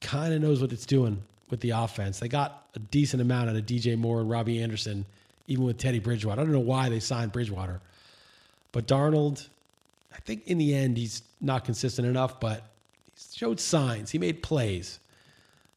kind 0.00 0.32
of 0.32 0.40
knows 0.40 0.60
what 0.60 0.72
it's 0.72 0.86
doing 0.86 1.22
with 1.50 1.60
the 1.60 1.70
offense. 1.70 2.18
They 2.18 2.28
got 2.28 2.66
a 2.74 2.78
decent 2.78 3.20
amount 3.20 3.50
out 3.50 3.56
of 3.56 3.66
DJ 3.66 3.96
Moore 3.96 4.20
and 4.20 4.30
Robbie 4.30 4.62
Anderson, 4.62 5.04
even 5.46 5.64
with 5.64 5.78
Teddy 5.78 5.98
Bridgewater. 5.98 6.40
I 6.40 6.44
don't 6.44 6.52
know 6.52 6.60
why 6.60 6.88
they 6.88 7.00
signed 7.00 7.32
Bridgewater, 7.32 7.80
but 8.72 8.86
Darnold, 8.86 9.48
I 10.14 10.20
think 10.20 10.46
in 10.46 10.58
the 10.58 10.74
end 10.74 10.96
he's 10.96 11.22
not 11.40 11.64
consistent 11.64 12.06
enough, 12.06 12.40
but 12.40 12.64
he 13.14 13.36
showed 13.36 13.60
signs. 13.60 14.10
He 14.10 14.18
made 14.18 14.42
plays, 14.42 15.00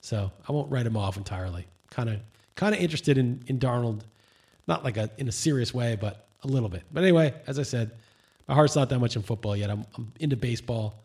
so 0.01 0.31
I 0.47 0.51
won't 0.51 0.71
write 0.71 0.85
him 0.85 0.97
off 0.97 1.17
entirely. 1.17 1.65
Kind 1.89 2.09
of, 2.09 2.19
kind 2.55 2.75
of 2.75 2.81
interested 2.81 3.17
in 3.17 3.43
in 3.47 3.59
Darnold, 3.59 4.01
not 4.67 4.83
like 4.83 4.97
a 4.97 5.09
in 5.17 5.27
a 5.27 5.31
serious 5.31 5.73
way, 5.73 5.97
but 5.99 6.25
a 6.43 6.47
little 6.47 6.69
bit. 6.69 6.83
But 6.91 7.03
anyway, 7.03 7.33
as 7.47 7.57
I 7.57 7.63
said, 7.63 7.91
my 8.47 8.53
heart's 8.53 8.75
not 8.75 8.89
that 8.89 8.99
much 8.99 9.15
in 9.15 9.21
football 9.21 9.55
yet. 9.55 9.69
I'm, 9.69 9.85
I'm 9.95 10.11
into 10.19 10.35
baseball. 10.35 10.95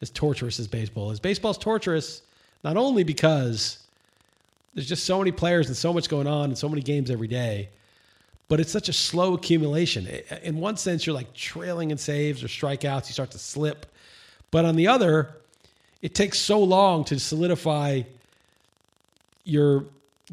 As 0.00 0.10
torturous 0.10 0.60
as 0.60 0.68
baseball 0.68 1.10
is, 1.10 1.18
baseball's 1.18 1.58
torturous 1.58 2.22
not 2.62 2.76
only 2.76 3.02
because 3.02 3.87
there's 4.74 4.88
just 4.88 5.04
so 5.04 5.18
many 5.18 5.32
players 5.32 5.68
and 5.68 5.76
so 5.76 5.92
much 5.92 6.08
going 6.08 6.26
on 6.26 6.46
and 6.46 6.58
so 6.58 6.68
many 6.68 6.82
games 6.82 7.10
every 7.10 7.28
day, 7.28 7.68
but 8.48 8.60
it's 8.60 8.70
such 8.70 8.88
a 8.88 8.92
slow 8.92 9.34
accumulation. 9.34 10.06
In 10.42 10.58
one 10.58 10.76
sense, 10.76 11.06
you're 11.06 11.14
like 11.14 11.34
trailing 11.34 11.90
in 11.90 11.98
saves 11.98 12.42
or 12.42 12.48
strikeouts, 12.48 13.08
you 13.08 13.12
start 13.12 13.30
to 13.32 13.38
slip. 13.38 13.86
But 14.50 14.64
on 14.64 14.76
the 14.76 14.88
other, 14.88 15.30
it 16.00 16.14
takes 16.14 16.38
so 16.38 16.60
long 16.60 17.04
to 17.04 17.18
solidify 17.18 18.02
your 19.44 19.84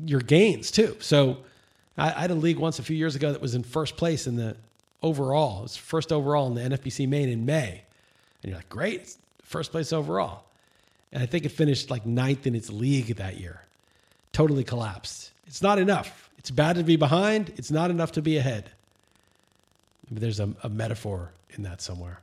your 0.03 0.19
gains 0.19 0.71
too. 0.71 0.97
So 0.99 1.37
I, 1.97 2.07
I, 2.09 2.21
had 2.21 2.31
a 2.31 2.35
league 2.35 2.57
once 2.57 2.79
a 2.79 2.83
few 2.83 2.97
years 2.97 3.15
ago 3.15 3.31
that 3.31 3.41
was 3.41 3.55
in 3.55 3.63
first 3.63 3.95
place 3.95 4.27
in 4.27 4.35
the 4.35 4.57
overall. 5.01 5.59
It 5.59 5.63
was 5.63 5.77
first 5.77 6.11
overall 6.11 6.47
in 6.47 6.55
the 6.55 6.77
NFBC 6.77 7.07
main 7.07 7.29
in 7.29 7.45
May. 7.45 7.81
And 8.43 8.49
you're 8.49 8.57
like, 8.57 8.67
great, 8.67 9.15
first 9.43 9.71
place 9.71 9.93
overall. 9.93 10.43
And 11.13 11.23
I 11.23 11.25
think 11.25 11.45
it 11.45 11.49
finished 11.49 11.89
like 11.89 12.05
ninth 12.05 12.45
in 12.45 12.55
its 12.55 12.69
league 12.69 13.15
that 13.15 13.39
year. 13.39 13.61
Totally 14.35 14.65
collapsed. 14.65 15.31
It's 15.47 15.61
not 15.61 15.79
enough. 15.79 16.29
It's 16.37 16.51
bad 16.51 16.75
to 16.75 16.83
be 16.83 16.97
behind. 16.97 17.53
It's 17.55 17.71
not 17.71 17.89
enough 17.89 18.11
to 18.11 18.21
be 18.21 18.35
ahead. 18.35 18.69
There's 20.11 20.41
a, 20.41 20.53
a 20.61 20.67
metaphor 20.67 21.31
in 21.51 21.63
that 21.63 21.81
somewhere. 21.81 22.19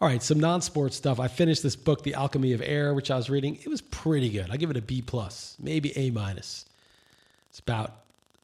All 0.00 0.06
right, 0.06 0.22
some 0.22 0.38
non-sports 0.38 0.94
stuff. 0.94 1.18
I 1.18 1.26
finished 1.26 1.64
this 1.64 1.74
book, 1.74 2.04
The 2.04 2.14
Alchemy 2.14 2.52
of 2.52 2.62
Air, 2.62 2.94
which 2.94 3.10
I 3.10 3.16
was 3.16 3.28
reading. 3.28 3.56
It 3.56 3.66
was 3.66 3.80
pretty 3.80 4.28
good. 4.28 4.50
I 4.52 4.56
give 4.56 4.70
it 4.70 4.76
a 4.76 4.80
B 4.80 5.02
plus, 5.02 5.56
maybe 5.58 5.90
A 5.98 6.10
minus. 6.10 6.64
It's 7.50 7.58
about 7.58 7.96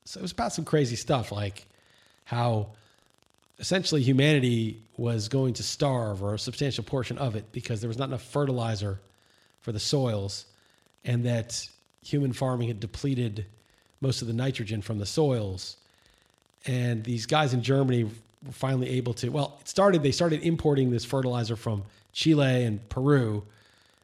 so 0.04 0.18
it 0.18 0.22
was 0.22 0.32
about 0.32 0.52
some 0.52 0.64
crazy 0.64 0.96
stuff 0.96 1.30
like 1.30 1.66
how 2.24 2.70
essentially 3.60 4.02
humanity 4.02 4.82
was 4.96 5.28
going 5.28 5.54
to 5.54 5.62
starve 5.62 6.20
or 6.20 6.34
a 6.34 6.38
substantial 6.38 6.82
portion 6.82 7.16
of 7.16 7.36
it 7.36 7.44
because 7.52 7.80
there 7.80 7.86
was 7.86 7.96
not 7.96 8.08
enough 8.08 8.24
fertilizer 8.24 8.98
for 9.60 9.70
the 9.70 9.78
soils 9.78 10.46
and 11.04 11.24
that 11.24 11.68
human 12.02 12.32
farming 12.32 12.68
had 12.68 12.80
depleted 12.80 13.46
most 14.00 14.22
of 14.22 14.28
the 14.28 14.34
nitrogen 14.34 14.82
from 14.82 14.98
the 14.98 15.06
soils. 15.06 15.76
And 16.66 17.04
these 17.04 17.26
guys 17.26 17.52
in 17.52 17.62
Germany 17.62 18.04
were 18.04 18.52
finally 18.52 18.88
able 18.90 19.12
to 19.12 19.28
well 19.28 19.58
it 19.60 19.68
started 19.68 20.02
they 20.02 20.12
started 20.12 20.42
importing 20.42 20.90
this 20.90 21.04
fertilizer 21.04 21.56
from 21.56 21.82
Chile 22.12 22.64
and 22.64 22.86
Peru 22.88 23.44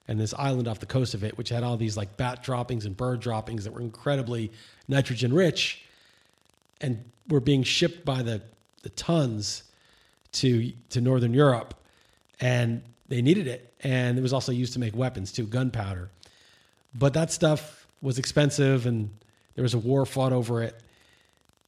and 0.09 0.21
this 0.21 0.35
island 0.35 0.69
off 0.69 0.79
the 0.79 0.87
coast 0.87 1.15
of 1.15 1.25
it 1.25 1.39
which 1.39 1.49
had 1.49 1.63
all 1.63 1.79
these 1.79 1.97
like 1.97 2.19
bat 2.19 2.43
droppings 2.43 2.85
and 2.85 2.95
bird 2.95 3.21
droppings 3.21 3.65
that 3.65 3.73
were 3.73 3.81
incredibly 3.81 4.53
nitrogen 4.89 5.33
rich 5.33 5.87
and 6.83 7.03
were 7.29 7.41
being 7.41 7.63
shipped 7.63 8.05
by 8.05 8.23
the 8.23 8.43
the 8.83 8.91
tons 8.91 9.65
to 10.33 10.71
to 10.91 11.01
northern 11.01 11.35
Europe, 11.35 11.75
and 12.41 12.83
they 13.09 13.23
needed 13.23 13.47
it, 13.47 13.73
and 13.83 14.19
it 14.19 14.21
was 14.21 14.33
also 14.33 14.53
used 14.53 14.73
to 14.75 14.79
make 14.79 14.95
weapons 14.95 15.33
too, 15.33 15.47
gunpowder. 15.47 16.11
But 16.99 17.15
that 17.15 17.31
stuff 17.31 17.87
was 18.01 18.19
expensive, 18.19 18.87
and 18.87 19.11
there 19.55 19.63
was 19.63 19.75
a 19.75 19.79
war 19.79 20.07
fought 20.07 20.33
over 20.33 20.63
it. 20.63 20.75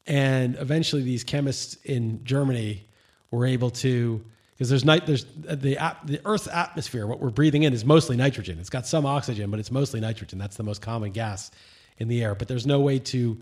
And 0.06 0.56
eventually, 0.56 1.02
these 1.02 1.24
chemists 1.24 1.76
in 1.84 2.24
Germany 2.24 2.84
were 3.30 3.46
able 3.46 3.70
to 3.70 4.24
because 4.58 4.70
there's 4.70 4.84
night 4.84 5.06
there's 5.06 5.24
the 5.24 5.78
the 6.04 6.20
Earth's 6.24 6.48
atmosphere. 6.48 7.06
What 7.06 7.20
we're 7.20 7.30
breathing 7.30 7.62
in 7.62 7.72
is 7.72 7.84
mostly 7.84 8.16
nitrogen. 8.16 8.58
It's 8.58 8.70
got 8.70 8.86
some 8.86 9.06
oxygen, 9.06 9.50
but 9.50 9.60
it's 9.60 9.70
mostly 9.70 10.00
nitrogen. 10.00 10.38
That's 10.38 10.56
the 10.56 10.64
most 10.64 10.82
common 10.82 11.12
gas 11.12 11.50
in 11.98 12.08
the 12.08 12.22
air. 12.22 12.34
But 12.34 12.48
there's 12.48 12.66
no 12.66 12.80
way 12.80 12.98
to 12.98 13.36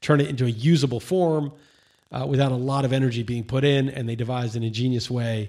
turn 0.00 0.20
it 0.20 0.28
into 0.28 0.44
a 0.44 0.50
usable 0.50 1.00
form 1.00 1.52
uh, 2.12 2.26
without 2.28 2.52
a 2.52 2.56
lot 2.56 2.84
of 2.84 2.92
energy 2.92 3.22
being 3.22 3.44
put 3.44 3.64
in, 3.64 3.88
and 3.88 4.08
they 4.08 4.16
devised 4.16 4.56
an 4.56 4.62
ingenious 4.62 5.10
way, 5.10 5.48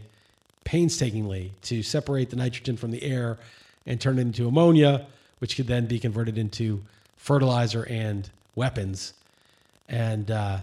painstakingly, 0.63 1.53
to 1.63 1.83
separate 1.83 2.29
the 2.29 2.35
nitrogen 2.35 2.77
from 2.77 2.91
the 2.91 3.03
air 3.03 3.37
and 3.85 3.99
turn 3.99 4.17
it 4.19 4.21
into 4.21 4.47
ammonia, 4.47 5.05
which 5.39 5.55
could 5.55 5.67
then 5.67 5.85
be 5.85 5.99
converted 5.99 6.37
into 6.37 6.81
fertilizer 7.17 7.83
and 7.83 8.29
weapons. 8.55 9.13
And 9.87 10.29
uh, 10.29 10.59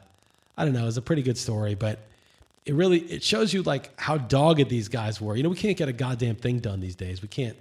I 0.56 0.64
don't 0.64 0.74
know, 0.74 0.86
it's 0.86 0.96
a 0.96 1.02
pretty 1.02 1.22
good 1.22 1.38
story, 1.38 1.74
but 1.74 1.98
it 2.64 2.74
really 2.74 3.00
it 3.00 3.22
shows 3.22 3.52
you 3.52 3.62
like 3.62 3.98
how 3.98 4.16
dogged 4.18 4.68
these 4.68 4.88
guys 4.88 5.20
were. 5.20 5.36
You 5.36 5.42
know, 5.42 5.48
we 5.48 5.56
can't 5.56 5.76
get 5.76 5.88
a 5.88 5.92
goddamn 5.92 6.36
thing 6.36 6.58
done 6.60 6.80
these 6.80 6.96
days. 6.96 7.22
We 7.22 7.28
can't 7.28 7.56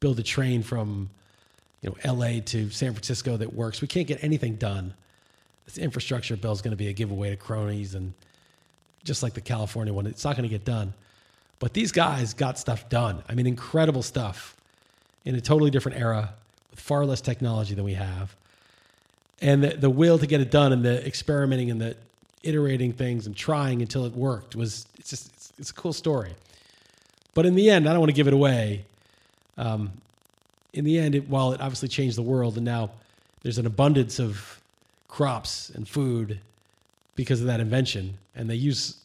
build 0.00 0.18
a 0.18 0.22
train 0.22 0.62
from 0.62 1.10
you 1.82 1.90
know 1.90 1.96
L.A. 2.02 2.40
to 2.40 2.70
San 2.70 2.92
Francisco 2.92 3.36
that 3.36 3.52
works. 3.52 3.80
We 3.80 3.88
can't 3.88 4.06
get 4.06 4.22
anything 4.22 4.56
done 4.56 4.94
this 5.70 5.82
infrastructure 5.82 6.36
bill 6.36 6.52
is 6.52 6.62
going 6.62 6.72
to 6.72 6.76
be 6.76 6.88
a 6.88 6.92
giveaway 6.92 7.30
to 7.30 7.36
cronies 7.36 7.94
and 7.94 8.12
just 9.04 9.22
like 9.22 9.34
the 9.34 9.40
California 9.40 9.92
one, 9.94 10.06
it's 10.06 10.24
not 10.24 10.36
going 10.36 10.42
to 10.42 10.48
get 10.48 10.64
done. 10.64 10.92
But 11.58 11.72
these 11.74 11.92
guys 11.92 12.34
got 12.34 12.58
stuff 12.58 12.88
done. 12.88 13.22
I 13.28 13.34
mean, 13.34 13.46
incredible 13.46 14.02
stuff 14.02 14.56
in 15.24 15.34
a 15.34 15.40
totally 15.40 15.70
different 15.70 15.98
era 15.98 16.34
with 16.70 16.80
far 16.80 17.04
less 17.04 17.20
technology 17.20 17.74
than 17.74 17.84
we 17.84 17.94
have. 17.94 18.34
And 19.40 19.64
the, 19.64 19.76
the 19.76 19.90
will 19.90 20.18
to 20.18 20.26
get 20.26 20.40
it 20.40 20.50
done 20.50 20.72
and 20.72 20.84
the 20.84 21.04
experimenting 21.06 21.70
and 21.70 21.80
the 21.80 21.96
iterating 22.42 22.92
things 22.92 23.26
and 23.26 23.36
trying 23.36 23.82
until 23.82 24.04
it 24.04 24.12
worked 24.12 24.56
was, 24.56 24.86
it's 24.98 25.10
just, 25.10 25.28
it's, 25.28 25.52
it's 25.58 25.70
a 25.70 25.74
cool 25.74 25.92
story. 25.92 26.34
But 27.34 27.46
in 27.46 27.54
the 27.54 27.70
end, 27.70 27.88
I 27.88 27.92
don't 27.92 28.00
want 28.00 28.10
to 28.10 28.16
give 28.16 28.26
it 28.26 28.32
away. 28.32 28.84
Um, 29.56 29.92
in 30.72 30.84
the 30.84 30.98
end, 30.98 31.14
it, 31.14 31.28
while 31.28 31.52
it 31.52 31.60
obviously 31.60 31.88
changed 31.88 32.16
the 32.16 32.22
world 32.22 32.56
and 32.56 32.64
now 32.64 32.90
there's 33.42 33.58
an 33.58 33.66
abundance 33.66 34.18
of 34.18 34.60
crops 35.08 35.70
and 35.70 35.88
food 35.88 36.40
because 37.14 37.40
of 37.40 37.46
that 37.46 37.60
invention. 37.60 38.18
And 38.34 38.48
they 38.48 38.54
use, 38.54 38.96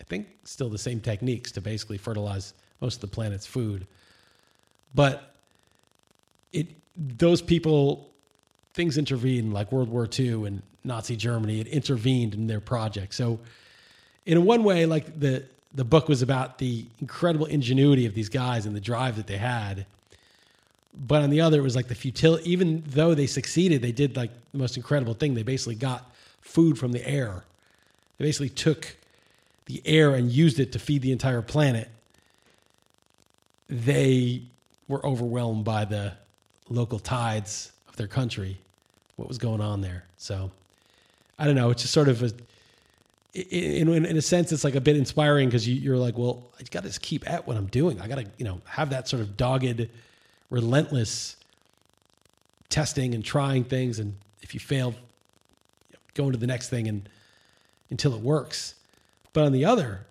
I 0.00 0.04
think, 0.04 0.28
still 0.44 0.68
the 0.68 0.78
same 0.78 1.00
techniques 1.00 1.52
to 1.52 1.60
basically 1.60 1.98
fertilize 1.98 2.54
most 2.80 2.96
of 2.96 3.00
the 3.02 3.14
planet's 3.14 3.46
food. 3.46 3.86
But 4.94 5.33
it 6.54 6.68
those 6.96 7.42
people 7.42 8.08
things 8.72 8.98
intervened 8.98 9.52
like 9.52 9.70
World 9.72 9.88
War 9.88 10.08
II 10.18 10.46
and 10.46 10.62
Nazi 10.84 11.16
Germany. 11.16 11.60
It 11.60 11.68
intervened 11.68 12.34
in 12.34 12.46
their 12.46 12.60
project. 12.60 13.14
So 13.14 13.38
in 14.26 14.44
one 14.44 14.64
way, 14.64 14.86
like 14.86 15.18
the 15.18 15.44
the 15.74 15.84
book 15.84 16.08
was 16.08 16.22
about 16.22 16.58
the 16.58 16.86
incredible 17.00 17.46
ingenuity 17.46 18.06
of 18.06 18.14
these 18.14 18.28
guys 18.28 18.64
and 18.64 18.76
the 18.76 18.80
drive 18.80 19.16
that 19.16 19.26
they 19.26 19.38
had 19.38 19.86
but 20.96 21.22
on 21.22 21.30
the 21.30 21.40
other, 21.40 21.58
it 21.58 21.62
was 21.62 21.76
like 21.76 21.88
the 21.88 21.94
futility. 21.94 22.50
Even 22.50 22.82
though 22.86 23.14
they 23.14 23.26
succeeded, 23.26 23.82
they 23.82 23.92
did 23.92 24.16
like 24.16 24.30
the 24.52 24.58
most 24.58 24.76
incredible 24.76 25.14
thing. 25.14 25.34
They 25.34 25.42
basically 25.42 25.74
got 25.74 26.12
food 26.40 26.78
from 26.78 26.92
the 26.92 27.06
air. 27.06 27.44
They 28.18 28.26
basically 28.26 28.50
took 28.50 28.96
the 29.66 29.82
air 29.84 30.14
and 30.14 30.30
used 30.30 30.60
it 30.60 30.72
to 30.72 30.78
feed 30.78 31.02
the 31.02 31.10
entire 31.10 31.42
planet. 31.42 31.88
They 33.68 34.42
were 34.86 35.04
overwhelmed 35.04 35.64
by 35.64 35.84
the 35.84 36.12
local 36.68 36.98
tides 36.98 37.72
of 37.88 37.96
their 37.96 38.06
country, 38.06 38.58
what 39.16 39.28
was 39.28 39.38
going 39.38 39.60
on 39.60 39.80
there. 39.80 40.04
So 40.16 40.50
I 41.38 41.46
don't 41.46 41.54
know. 41.54 41.70
It's 41.70 41.82
just 41.82 41.94
sort 41.94 42.08
of 42.08 42.22
a, 42.22 42.32
in, 43.34 43.88
in, 43.88 44.04
in 44.06 44.16
a 44.16 44.22
sense, 44.22 44.52
it's 44.52 44.64
like 44.64 44.76
a 44.76 44.80
bit 44.80 44.96
inspiring 44.96 45.48
because 45.48 45.66
you, 45.66 45.74
you're 45.74 45.96
like, 45.96 46.16
well, 46.16 46.44
I 46.58 46.62
got 46.70 46.84
to 46.84 47.00
keep 47.00 47.28
at 47.28 47.46
what 47.46 47.56
I'm 47.56 47.66
doing. 47.66 48.00
I 48.00 48.06
got 48.06 48.16
to, 48.16 48.26
you 48.38 48.44
know, 48.44 48.60
have 48.66 48.90
that 48.90 49.08
sort 49.08 49.22
of 49.22 49.36
dogged 49.36 49.88
relentless 50.50 51.36
testing 52.68 53.14
and 53.14 53.24
trying 53.24 53.64
things. 53.64 53.98
And 53.98 54.14
if 54.42 54.54
you 54.54 54.60
fail, 54.60 54.94
going 56.14 56.32
to 56.32 56.38
the 56.38 56.46
next 56.46 56.68
thing 56.70 56.86
and 56.86 57.08
until 57.90 58.14
it 58.14 58.20
works. 58.20 58.74
But 59.32 59.44
on 59.44 59.52
the 59.52 59.64
other, 59.64 60.06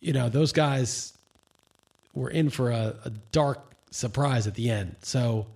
you 0.00 0.12
know, 0.12 0.28
those 0.28 0.52
guys 0.52 1.14
were 2.14 2.30
in 2.30 2.50
for 2.50 2.70
a, 2.70 2.94
a 3.04 3.10
dark 3.32 3.60
surprise 3.90 4.46
at 4.46 4.54
the 4.54 4.70
end. 4.70 4.96
So, 5.02 5.46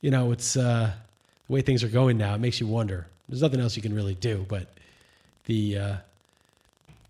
you 0.00 0.10
know, 0.10 0.32
it's 0.32 0.56
uh, 0.56 0.92
the 1.46 1.52
way 1.52 1.62
things 1.62 1.82
are 1.84 1.88
going 1.88 2.18
now, 2.18 2.34
it 2.34 2.38
makes 2.38 2.60
you 2.60 2.66
wonder. 2.66 3.06
There's 3.28 3.42
nothing 3.42 3.60
else 3.60 3.76
you 3.76 3.82
can 3.82 3.94
really 3.94 4.14
do, 4.14 4.44
but 4.48 4.66
the 5.46 5.78
uh, 5.78 5.96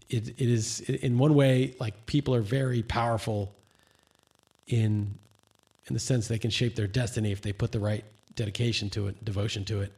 it 0.08 0.28
it 0.28 0.48
is 0.48 0.80
in 0.80 1.18
one 1.18 1.34
way 1.34 1.74
like 1.80 2.06
people 2.06 2.34
are 2.34 2.42
very 2.42 2.82
powerful 2.82 3.52
in 4.68 5.14
in 5.86 5.94
the 5.94 6.00
sense 6.00 6.28
they 6.28 6.38
can 6.38 6.50
shape 6.50 6.76
their 6.76 6.86
destiny 6.86 7.32
if 7.32 7.40
they 7.40 7.52
put 7.52 7.72
the 7.72 7.80
right 7.80 8.04
dedication 8.36 8.88
to 8.90 9.08
it, 9.08 9.24
devotion 9.24 9.64
to 9.64 9.80
it, 9.80 9.92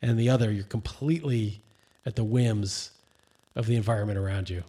and 0.00 0.18
the 0.18 0.30
other 0.30 0.50
you're 0.52 0.64
completely 0.64 1.60
at 2.06 2.14
the 2.16 2.24
whims 2.24 2.90
of 3.56 3.66
the 3.66 3.76
environment 3.76 4.18
around 4.18 4.48
you. 4.48 4.62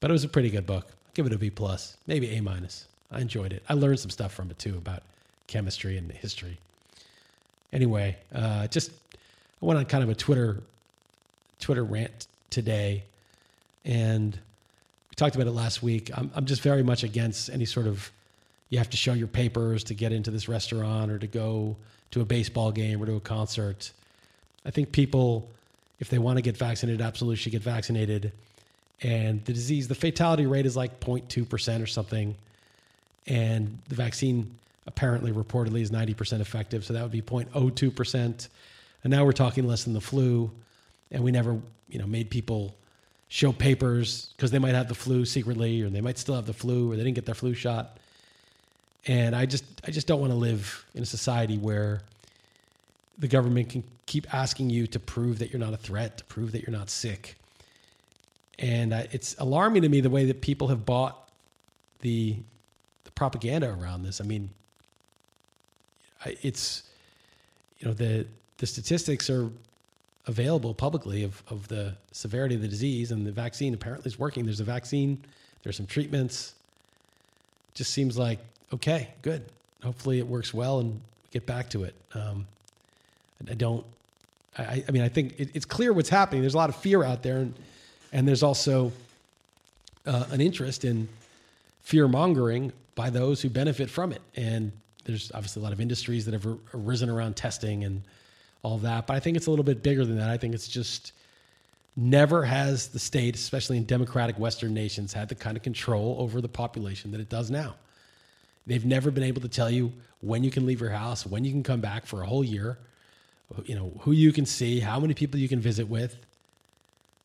But 0.00 0.10
it 0.10 0.12
was 0.12 0.24
a 0.24 0.28
pretty 0.28 0.50
good 0.50 0.66
book. 0.66 0.86
I'll 0.88 1.12
give 1.14 1.26
it 1.26 1.32
a 1.32 1.38
B 1.38 1.50
plus, 1.50 1.96
maybe 2.06 2.34
A 2.36 2.42
minus. 2.42 2.86
I 3.10 3.20
enjoyed 3.20 3.52
it. 3.52 3.62
I 3.68 3.74
learned 3.74 4.00
some 4.00 4.10
stuff 4.10 4.32
from 4.32 4.50
it 4.50 4.58
too 4.58 4.76
about 4.76 5.02
chemistry 5.46 5.96
and 5.96 6.10
history. 6.10 6.58
Anyway, 7.72 8.16
uh, 8.34 8.66
just 8.68 8.90
I 9.62 9.66
went 9.66 9.78
on 9.78 9.86
kind 9.86 10.02
of 10.04 10.10
a 10.10 10.14
Twitter 10.14 10.62
Twitter 11.60 11.84
rant 11.84 12.26
today, 12.50 13.04
and 13.84 14.32
we 14.34 15.14
talked 15.14 15.34
about 15.34 15.46
it 15.46 15.52
last 15.52 15.82
week. 15.82 16.10
I'm 16.16 16.30
I'm 16.34 16.46
just 16.46 16.62
very 16.62 16.82
much 16.82 17.02
against 17.02 17.50
any 17.50 17.64
sort 17.64 17.86
of 17.86 18.10
you 18.68 18.78
have 18.78 18.90
to 18.90 18.96
show 18.96 19.12
your 19.12 19.28
papers 19.28 19.84
to 19.84 19.94
get 19.94 20.12
into 20.12 20.30
this 20.30 20.48
restaurant 20.48 21.10
or 21.10 21.18
to 21.18 21.26
go 21.26 21.76
to 22.10 22.20
a 22.20 22.24
baseball 22.24 22.72
game 22.72 23.02
or 23.02 23.06
to 23.06 23.14
a 23.14 23.20
concert. 23.20 23.92
I 24.64 24.70
think 24.70 24.90
people, 24.90 25.48
if 26.00 26.08
they 26.08 26.18
want 26.18 26.38
to 26.38 26.42
get 26.42 26.56
vaccinated, 26.56 27.00
absolutely 27.00 27.36
should 27.36 27.52
get 27.52 27.62
vaccinated. 27.62 28.32
And 29.02 29.44
the 29.44 29.52
disease, 29.52 29.88
the 29.88 29.94
fatality 29.94 30.46
rate 30.46 30.66
is 30.66 30.76
like 30.76 30.98
0.2% 31.00 31.82
or 31.82 31.86
something. 31.86 32.34
And 33.26 33.78
the 33.88 33.94
vaccine 33.94 34.56
apparently 34.86 35.32
reportedly 35.32 35.80
is 35.80 35.90
90% 35.90 36.40
effective. 36.40 36.84
So 36.84 36.92
that 36.94 37.02
would 37.02 37.12
be 37.12 37.22
0.02%. 37.22 38.48
And 39.04 39.10
now 39.10 39.24
we're 39.24 39.32
talking 39.32 39.66
less 39.66 39.84
than 39.84 39.94
the 39.94 40.00
flu. 40.00 40.50
And 41.10 41.22
we 41.22 41.32
never, 41.32 41.58
you 41.88 41.98
know, 41.98 42.06
made 42.06 42.30
people 42.30 42.74
show 43.28 43.52
papers 43.52 44.32
because 44.36 44.50
they 44.50 44.58
might 44.58 44.74
have 44.74 44.88
the 44.88 44.94
flu 44.94 45.24
secretly 45.24 45.82
or 45.82 45.90
they 45.90 46.00
might 46.00 46.18
still 46.18 46.34
have 46.34 46.46
the 46.46 46.52
flu 46.52 46.92
or 46.92 46.96
they 46.96 47.02
didn't 47.02 47.16
get 47.16 47.26
their 47.26 47.34
flu 47.34 47.54
shot. 47.54 47.98
And 49.06 49.34
I 49.34 49.46
just 49.46 49.64
I 49.86 49.90
just 49.90 50.06
don't 50.06 50.20
want 50.20 50.32
to 50.32 50.36
live 50.36 50.84
in 50.94 51.02
a 51.02 51.06
society 51.06 51.58
where 51.58 52.02
the 53.18 53.28
government 53.28 53.70
can 53.70 53.84
keep 54.06 54.32
asking 54.34 54.70
you 54.70 54.86
to 54.88 55.00
prove 55.00 55.38
that 55.38 55.50
you're 55.50 55.60
not 55.60 55.72
a 55.72 55.76
threat, 55.76 56.18
to 56.18 56.24
prove 56.24 56.52
that 56.52 56.62
you're 56.62 56.76
not 56.76 56.90
sick. 56.90 57.36
And 58.58 58.92
it's 58.92 59.36
alarming 59.38 59.82
to 59.82 59.88
me 59.88 60.00
the 60.00 60.10
way 60.10 60.24
that 60.26 60.40
people 60.40 60.68
have 60.68 60.86
bought 60.86 61.28
the 62.00 62.36
propaganda 63.16 63.76
around 63.80 64.04
this. 64.04 64.20
I 64.20 64.24
mean, 64.24 64.50
it's 66.24 66.84
you 67.80 67.88
know 67.88 67.94
the 67.94 68.26
the 68.58 68.66
statistics 68.66 69.28
are 69.28 69.50
available 70.28 70.72
publicly 70.72 71.24
of 71.24 71.42
of 71.48 71.66
the 71.66 71.94
severity 72.12 72.54
of 72.54 72.62
the 72.62 72.68
disease, 72.68 73.10
and 73.10 73.26
the 73.26 73.32
vaccine 73.32 73.74
apparently 73.74 74.08
is 74.08 74.18
working. 74.18 74.44
There's 74.44 74.60
a 74.60 74.64
vaccine. 74.64 75.18
There's 75.64 75.76
some 75.76 75.86
treatments. 75.86 76.54
It 77.72 77.78
just 77.78 77.92
seems 77.92 78.16
like 78.16 78.38
okay, 78.72 79.08
good. 79.22 79.44
Hopefully 79.82 80.18
it 80.20 80.26
works 80.26 80.54
well 80.54 80.78
and 80.78 81.00
get 81.32 81.46
back 81.46 81.68
to 81.70 81.84
it. 81.84 81.94
Um, 82.14 82.46
I 83.50 83.54
don't. 83.54 83.84
I, 84.58 84.82
I 84.88 84.90
mean, 84.90 85.02
I 85.02 85.08
think 85.08 85.38
it, 85.38 85.50
it's 85.54 85.66
clear 85.66 85.92
what's 85.92 86.08
happening. 86.08 86.40
There's 86.42 86.54
a 86.54 86.58
lot 86.58 86.70
of 86.70 86.76
fear 86.76 87.02
out 87.02 87.22
there, 87.22 87.38
and 87.38 87.54
and 88.12 88.26
there's 88.26 88.42
also 88.42 88.92
uh, 90.06 90.26
an 90.30 90.40
interest 90.40 90.84
in 90.84 91.08
fear 91.86 92.08
mongering 92.08 92.72
by 92.96 93.10
those 93.10 93.40
who 93.40 93.48
benefit 93.48 93.88
from 93.88 94.10
it. 94.10 94.20
And 94.34 94.72
there's 95.04 95.30
obviously 95.32 95.60
a 95.60 95.62
lot 95.62 95.72
of 95.72 95.80
industries 95.80 96.24
that 96.24 96.34
have 96.34 96.44
arisen 96.74 97.08
around 97.08 97.36
testing 97.36 97.84
and 97.84 98.02
all 98.64 98.78
that. 98.78 99.06
But 99.06 99.14
I 99.14 99.20
think 99.20 99.36
it's 99.36 99.46
a 99.46 99.50
little 99.50 99.64
bit 99.64 99.84
bigger 99.84 100.04
than 100.04 100.18
that. 100.18 100.28
I 100.28 100.36
think 100.36 100.52
it's 100.52 100.66
just 100.66 101.12
never 101.94 102.42
has 102.42 102.88
the 102.88 102.98
state, 102.98 103.36
especially 103.36 103.76
in 103.76 103.84
democratic 103.84 104.36
Western 104.36 104.74
nations, 104.74 105.12
had 105.12 105.28
the 105.28 105.36
kind 105.36 105.56
of 105.56 105.62
control 105.62 106.16
over 106.18 106.40
the 106.40 106.48
population 106.48 107.12
that 107.12 107.20
it 107.20 107.28
does 107.28 107.52
now. 107.52 107.76
They've 108.66 108.84
never 108.84 109.12
been 109.12 109.22
able 109.22 109.42
to 109.42 109.48
tell 109.48 109.70
you 109.70 109.92
when 110.22 110.42
you 110.42 110.50
can 110.50 110.66
leave 110.66 110.80
your 110.80 110.90
house, 110.90 111.24
when 111.24 111.44
you 111.44 111.52
can 111.52 111.62
come 111.62 111.80
back 111.80 112.04
for 112.04 112.20
a 112.20 112.26
whole 112.26 112.42
year, 112.42 112.78
you 113.64 113.76
know, 113.76 113.92
who 114.00 114.10
you 114.10 114.32
can 114.32 114.44
see, 114.44 114.80
how 114.80 114.98
many 114.98 115.14
people 115.14 115.38
you 115.38 115.48
can 115.48 115.60
visit 115.60 115.88
with. 115.88 116.16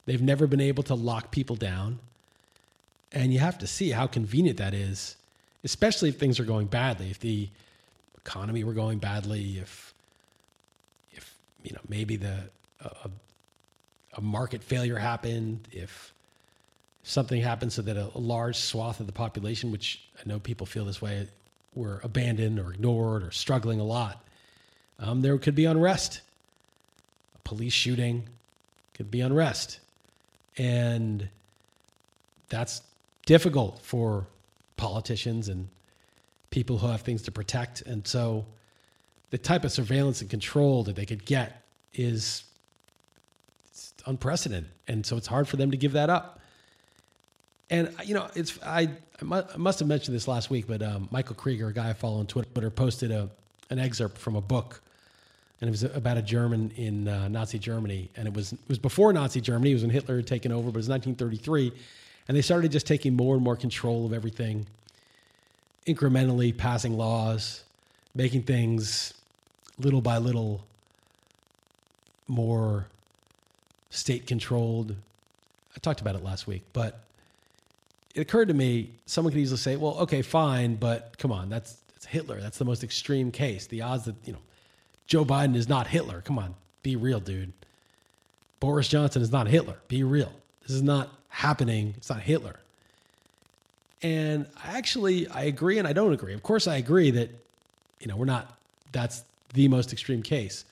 They've 0.06 0.21
never 0.21 0.45
been 0.45 0.62
able 0.62 0.84
to 0.84 0.93
lock 0.93 1.32
people 1.32 1.56
down. 1.56 1.97
And 3.13 3.34
you 3.34 3.39
have 3.39 3.58
to 3.60 3.67
see 3.67 3.89
how 3.89 4.08
convenient 4.08 4.58
that 4.58 4.74
is, 4.74 5.15
especially 5.63 6.10
if 6.10 6.17
things 6.17 6.39
are 6.39 6.45
going 6.45 6.67
badly. 6.67 7.10
If 7.10 7.19
the 7.19 7.50
economy 8.17 8.63
were 8.63 8.74
going 8.74 9.00
badly, 9.00 9.58
if 9.58 9.93
if 11.12 11.36
you 11.63 11.74
know 11.74 11.82
maybe 11.89 12.15
the 12.15 12.50
a, 12.84 13.10
a 14.13 14.21
market 14.21 14.63
failure 14.63 14.97
happened, 14.97 15.67
if 15.71 16.13
something 17.04 17.41
happened 17.41 17.74
so 17.74 17.82
that 17.82 17.97
a, 17.97 18.17
large 18.17 18.56
swath 18.56 19.00
of 19.00 19.08
the 19.08 19.12
population, 19.13 19.71
which 19.71 20.04
I 20.19 20.28
know 20.28 20.39
people 20.39 20.65
feel 20.65 20.86
this 20.86 21.02
way, 21.02 21.28
were 21.74 22.00
abandoned 22.04 22.60
or 22.60 22.74
ignored 22.74 23.24
or 23.24 23.32
struggling 23.32 23.80
a 23.80 23.84
lot, 23.84 24.24
um, 25.00 25.21
there 25.21 25.38
could 25.38 25.56
be 25.56 25.65
unrest. 25.65 26.21
A 27.36 27.39
police 27.47 27.74
shooting 27.74 28.28
could 28.93 29.10
be 29.10 29.21
unrest. 29.21 29.80
And 30.58 31.30
that's 32.50 32.82
difficult 33.31 33.79
for 33.81 34.27
politicians 34.75 35.47
and 35.47 35.69
people 36.49 36.77
who 36.77 36.87
have 36.87 36.99
things 36.99 37.21
to 37.21 37.31
protect. 37.31 37.79
And 37.83 38.05
so 38.05 38.45
the 39.29 39.37
type 39.37 39.63
of 39.63 39.71
surveillance 39.71 40.19
and 40.19 40.29
control 40.29 40.83
that 40.83 40.97
they 40.97 41.05
could 41.05 41.23
get 41.23 41.61
is 41.93 42.43
unprecedented. 44.05 44.69
And 44.89 45.05
so 45.05 45.15
it's 45.15 45.27
hard 45.27 45.47
for 45.47 45.55
them 45.55 45.71
to 45.71 45.77
give 45.77 45.93
that 45.93 46.09
up. 46.09 46.41
And 47.69 47.89
you 48.03 48.13
know, 48.13 48.27
it's 48.35 48.59
I, 48.65 48.89
I 49.21 49.23
must 49.55 49.79
have 49.79 49.87
mentioned 49.87 50.13
this 50.13 50.27
last 50.27 50.49
week, 50.49 50.67
but 50.67 50.81
um, 50.81 51.07
Michael 51.09 51.35
Krieger, 51.35 51.69
a 51.69 51.73
guy 51.73 51.89
I 51.89 51.93
follow 51.93 52.19
on 52.19 52.27
Twitter, 52.27 52.69
posted 52.69 53.11
a 53.11 53.29
an 53.69 53.79
excerpt 53.79 54.17
from 54.17 54.35
a 54.35 54.41
book, 54.41 54.81
and 55.61 55.69
it 55.69 55.71
was 55.71 55.83
about 55.83 56.17
a 56.17 56.21
German 56.21 56.71
in 56.75 57.07
uh, 57.07 57.29
Nazi 57.29 57.59
Germany, 57.59 58.09
and 58.17 58.27
it 58.27 58.33
was 58.33 58.51
it 58.51 58.59
was 58.67 58.77
before 58.77 59.13
Nazi 59.13 59.39
Germany. 59.39 59.71
It 59.71 59.75
was 59.75 59.83
when 59.83 59.91
Hitler 59.91 60.17
had 60.17 60.27
taken 60.27 60.51
over, 60.51 60.65
but 60.65 60.75
it 60.75 60.83
was 60.83 60.89
1933, 60.89 61.71
and 62.27 62.38
they 62.38 62.41
started 62.41 62.71
just 62.71 62.88
taking 62.88 63.15
more 63.15 63.36
and 63.36 63.43
more 63.43 63.55
control 63.55 64.05
of 64.05 64.13
everything, 64.13 64.65
incrementally 65.88 66.55
passing 66.55 66.97
laws, 66.97 67.63
making 68.15 68.43
things 68.43 69.13
little 69.79 70.01
by 70.01 70.17
little 70.17 70.63
more 72.27 72.88
state 73.89 74.27
controlled. 74.27 74.95
I 75.75 75.79
talked 75.79 76.01
about 76.01 76.15
it 76.15 76.23
last 76.23 76.47
week, 76.47 76.63
but 76.73 76.99
it 78.15 78.21
occurred 78.21 78.49
to 78.49 78.53
me 78.53 78.91
someone 79.05 79.34
could 79.34 79.39
easily 79.39 79.57
say, 79.57 79.75
well, 79.75 79.97
okay, 79.99 80.21
fine, 80.21 80.75
but 80.75 81.17
come 81.17 81.31
on, 81.31 81.49
that's, 81.49 81.77
that's 81.93 82.05
Hitler. 82.05 82.39
That's 82.41 82.57
the 82.57 82.65
most 82.65 82.84
extreme 82.84 83.31
case. 83.31 83.67
The 83.67 83.81
odds 83.81 84.05
that, 84.05 84.15
you 84.25 84.34
know, 84.34 84.39
Joe 85.07 85.25
Biden 85.25 85.55
is 85.55 85.67
not 85.67 85.88
Hitler. 85.88 86.21
Come 86.21 86.39
on, 86.39 86.55
be 86.84 86.95
real, 86.95 87.19
dude. 87.19 87.53
Boris 88.60 88.88
Johnson 88.88 89.21
is 89.21 89.31
not 89.31 89.47
Hitler. 89.47 89.77
Be 89.88 90.03
real. 90.03 90.31
This 90.62 90.71
is 90.71 90.84
not 90.84 91.10
happening. 91.31 91.95
It's 91.97 92.09
not 92.09 92.19
Hitler. 92.21 92.59
And 94.03 94.47
actually, 94.63 95.27
I 95.27 95.43
agree 95.43 95.79
and 95.79 95.87
I 95.87 95.93
don't 95.93 96.13
agree. 96.13 96.33
Of 96.33 96.43
course, 96.43 96.67
I 96.67 96.75
agree 96.77 97.11
that, 97.11 97.29
you 97.99 98.07
know, 98.07 98.15
we're 98.15 98.25
not, 98.25 98.57
that's 98.91 99.23
the 99.53 99.67
most 99.67 99.91
extreme 99.91 100.21
case. 100.21 100.65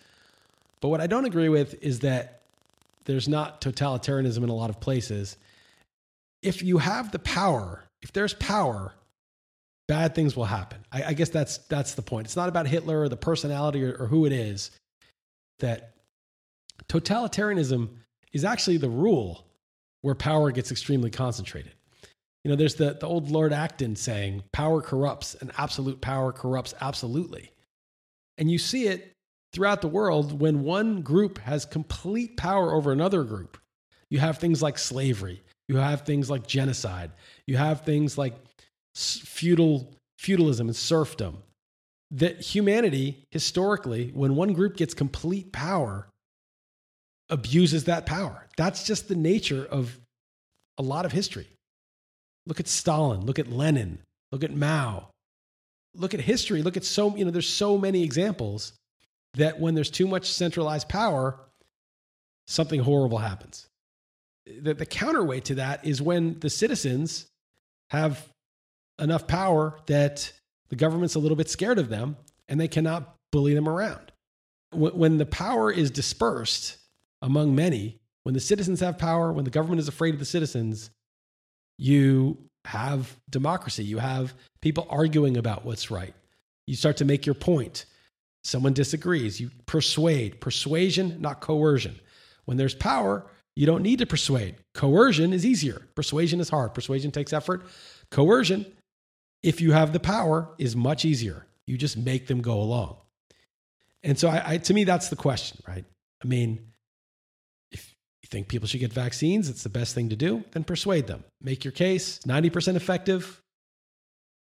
But 0.82 0.90
what 0.90 1.02
I 1.02 1.08
don't 1.08 1.26
agree 1.26 1.50
with 1.50 1.82
is 1.84 2.00
that 2.00 2.42
there's 3.06 3.28
not 3.28 3.62
totalitarianism 3.62 4.44
in 4.44 4.50
a 4.50 4.54
lot 4.54 4.70
of 4.70 4.80
places 4.80 5.38
if 6.42 6.64
you 6.64 6.78
have 6.78 7.12
the 7.12 7.20
power, 7.20 7.84
if 8.02 8.14
there's 8.14 8.34
power, 8.34 8.94
bad 9.88 10.16
things 10.16 10.36
will 10.36 10.46
happen. 10.46 10.80
I, 10.92 11.04
I 11.04 11.14
guess 11.14 11.30
that's 11.30 11.58
that's 11.58 11.96
the 11.96 12.02
point. 12.02 12.28
It's 12.28 12.36
not 12.36 12.50
about 12.50 12.68
Hitler 12.68 13.02
or 13.02 13.10
the 13.10 13.18
personality 13.18 13.84
or, 13.84 13.94
or 13.96 14.08
who 14.08 14.26
it 14.26 14.32
is. 14.32 14.72
That 15.60 15.92
totalitarianism 16.88 17.90
is 18.32 18.46
actually 18.46 18.78
the 18.78 18.90
rule 18.90 19.46
where 20.02 20.16
power 20.16 20.52
gets 20.52 20.72
extremely 20.72 21.10
concentrated. 21.10 21.74
You 22.44 22.50
know, 22.50 22.56
there's 22.56 22.76
the, 22.76 22.94
the 22.94 23.08
old 23.08 23.30
Lord 23.30 23.52
Acton 23.52 23.96
saying, 23.96 24.44
power 24.54 24.82
corrupts 24.82 25.36
and 25.36 25.52
absolute 25.58 26.00
power 26.00 26.32
corrupts 26.32 26.74
absolutely. 26.80 27.52
And 28.38 28.50
you 28.50 28.58
see 28.58 28.88
it 28.88 29.14
throughout 29.52 29.82
the 29.82 29.88
world 29.88 30.40
when 30.40 30.64
one 30.64 31.02
group 31.02 31.40
has 31.40 31.66
complete 31.66 32.38
power 32.38 32.74
over 32.74 32.92
another 32.92 33.24
group. 33.24 33.58
You 34.10 34.20
have 34.20 34.38
things 34.38 34.62
like 34.62 34.78
slavery, 34.78 35.44
you 35.70 35.78
have 35.78 36.02
things 36.02 36.30
like 36.30 36.48
genocide. 36.48 37.12
You 37.46 37.58
have 37.58 37.82
things 37.82 38.18
like 38.18 38.36
feudal 38.96 39.94
feudalism 40.18 40.68
and 40.68 40.76
serfdom. 40.76 41.44
That 42.12 42.42
humanity 42.42 43.24
historically, 43.30 44.10
when 44.16 44.36
one 44.36 44.54
group 44.54 44.76
gets 44.76 44.96
complete 44.96 45.52
power, 45.54 46.08
abuses 47.30 47.86
that 47.86 48.06
power. 48.06 48.48
That's 48.58 48.84
just 48.84 49.08
the 49.08 49.16
nature 49.16 49.66
of 49.66 50.00
a 50.78 50.82
lot 50.82 51.06
of 51.06 51.12
history. 51.12 51.48
Look 52.46 52.60
at 52.60 52.68
Stalin, 52.68 53.26
look 53.26 53.40
at 53.40 53.52
Lenin, 53.52 54.00
look 54.32 54.44
at 54.44 54.56
Mao. 54.56 55.10
Look 55.96 56.14
at 56.14 56.22
history, 56.22 56.62
look 56.62 56.78
at 56.78 56.86
so, 56.86 57.16
you 57.16 57.26
know, 57.26 57.32
there's 57.32 57.50
so 57.50 57.78
many 57.78 58.04
examples 58.04 58.74
that 59.36 59.60
when 59.60 59.76
there's 59.76 59.90
too 59.90 60.08
much 60.08 60.32
centralized 60.32 60.88
power, 60.88 61.40
something 62.48 62.80
horrible 62.80 63.18
happens. 63.18 63.68
The, 64.46 64.74
the 64.74 64.86
counterweight 64.86 65.46
to 65.46 65.56
that 65.56 65.86
is 65.86 66.02
when 66.02 66.40
the 66.40 66.50
citizens 66.50 67.28
have 67.92 68.28
enough 69.00 69.28
power 69.28 69.80
that 69.88 70.32
the 70.70 70.76
government's 70.76 71.16
a 71.16 71.20
little 71.20 71.38
bit 71.38 71.50
scared 71.50 71.80
of 71.80 71.90
them 71.90 72.18
and 72.48 72.60
they 72.60 72.68
cannot 72.68 73.16
bully 73.32 73.54
them 73.54 73.68
around. 73.68 74.12
When 74.72 75.18
the 75.18 75.26
power 75.26 75.72
is 75.72 75.90
dispersed 75.90 76.78
among 77.22 77.56
many, 77.56 78.00
when 78.24 78.34
the 78.34 78.40
citizens 78.40 78.80
have 78.80 78.98
power, 78.98 79.32
when 79.32 79.46
the 79.46 79.52
government 79.52 79.80
is 79.80 79.88
afraid 79.88 80.14
of 80.14 80.20
the 80.20 80.26
citizens, 80.26 80.90
you 81.78 82.38
have 82.66 83.18
democracy. 83.30 83.84
You 83.84 83.98
have 84.00 84.34
people 84.62 84.88
arguing 84.90 85.38
about 85.38 85.66
what's 85.66 85.90
right. 85.90 86.14
You 86.68 86.76
start 86.76 86.98
to 86.98 87.06
make 87.06 87.26
your 87.26 87.36
point. 87.36 87.86
Someone 88.44 88.74
disagrees. 88.74 89.40
You 89.40 89.50
persuade. 89.66 90.40
Persuasion, 90.42 91.18
not 91.20 91.42
coercion. 91.42 92.00
When 92.46 92.58
there's 92.58 92.76
power, 92.76 93.26
you 93.56 93.66
don't 93.66 93.82
need 93.82 94.00
to 94.00 94.06
persuade. 94.06 94.56
Coercion 94.74 95.34
is 95.34 95.46
easier. 95.46 95.82
Persuasion 95.96 96.40
is 96.40 96.50
hard. 96.50 96.74
Persuasion 96.74 97.12
takes 97.12 97.34
effort. 97.34 97.66
Coercion, 98.12 98.66
if 99.44 99.62
you 99.62 99.72
have 99.72 99.94
the 99.94 100.00
power, 100.00 100.50
is 100.58 100.76
much 100.76 101.06
easier. 101.06 101.46
You 101.66 101.78
just 101.78 101.98
make 101.98 102.28
them 102.28 102.42
go 102.42 102.62
along. 102.62 102.98
And 104.04 104.18
so, 104.18 104.30
I, 104.30 104.54
I, 104.54 104.58
to 104.58 104.74
me, 104.74 104.84
that's 104.84 105.10
the 105.10 105.16
question, 105.16 105.62
right? 105.68 105.86
I 106.24 106.28
mean, 106.28 106.69
think 108.30 108.48
people 108.48 108.68
should 108.68 108.80
get 108.80 108.94
vaccines, 108.94 109.50
it's 109.50 109.64
the 109.64 109.70
best 109.70 109.96
thing 109.96 110.10
to 110.10 110.16
do, 110.16 110.44
then 110.52 110.64
persuade 110.64 111.08
them. 111.08 111.24
Make 111.42 111.64
your 111.64 111.72
case 111.72 112.20
90% 112.20 112.76
effective. 112.76 113.42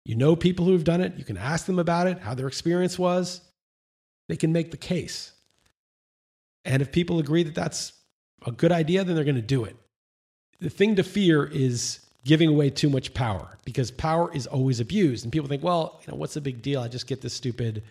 You 0.04 0.16
know 0.16 0.34
people 0.34 0.64
who 0.64 0.72
have 0.72 0.84
done 0.84 1.00
it. 1.00 1.14
You 1.16 1.24
can 1.24 1.36
ask 1.36 1.66
them 1.66 1.78
about 1.78 2.06
it, 2.06 2.18
how 2.18 2.34
their 2.34 2.48
experience 2.48 2.98
was. 2.98 3.40
They 4.28 4.36
can 4.36 4.52
make 4.52 4.70
the 4.70 4.76
case. 4.76 5.32
And 6.64 6.82
if 6.82 6.92
people 6.92 7.18
agree 7.18 7.42
that 7.42 7.54
that's 7.54 7.92
a 8.46 8.52
good 8.52 8.72
idea, 8.72 9.04
then 9.04 9.14
they're 9.14 9.24
going 9.24 9.34
to 9.36 9.42
do 9.42 9.64
it. 9.64 9.76
The 10.60 10.70
thing 10.70 10.96
to 10.96 11.02
fear 11.02 11.44
is 11.44 12.00
giving 12.24 12.48
away 12.48 12.70
too 12.70 12.90
much 12.90 13.14
power 13.14 13.56
because 13.64 13.90
power 13.90 14.32
is 14.34 14.46
always 14.46 14.80
abused. 14.80 15.24
And 15.24 15.32
people 15.32 15.48
think, 15.48 15.62
well, 15.62 16.00
you 16.02 16.12
know, 16.12 16.18
what's 16.18 16.34
the 16.34 16.40
big 16.40 16.60
deal? 16.62 16.80
I 16.80 16.88
just 16.88 17.06
get 17.06 17.20
this 17.20 17.32
stupid, 17.32 17.82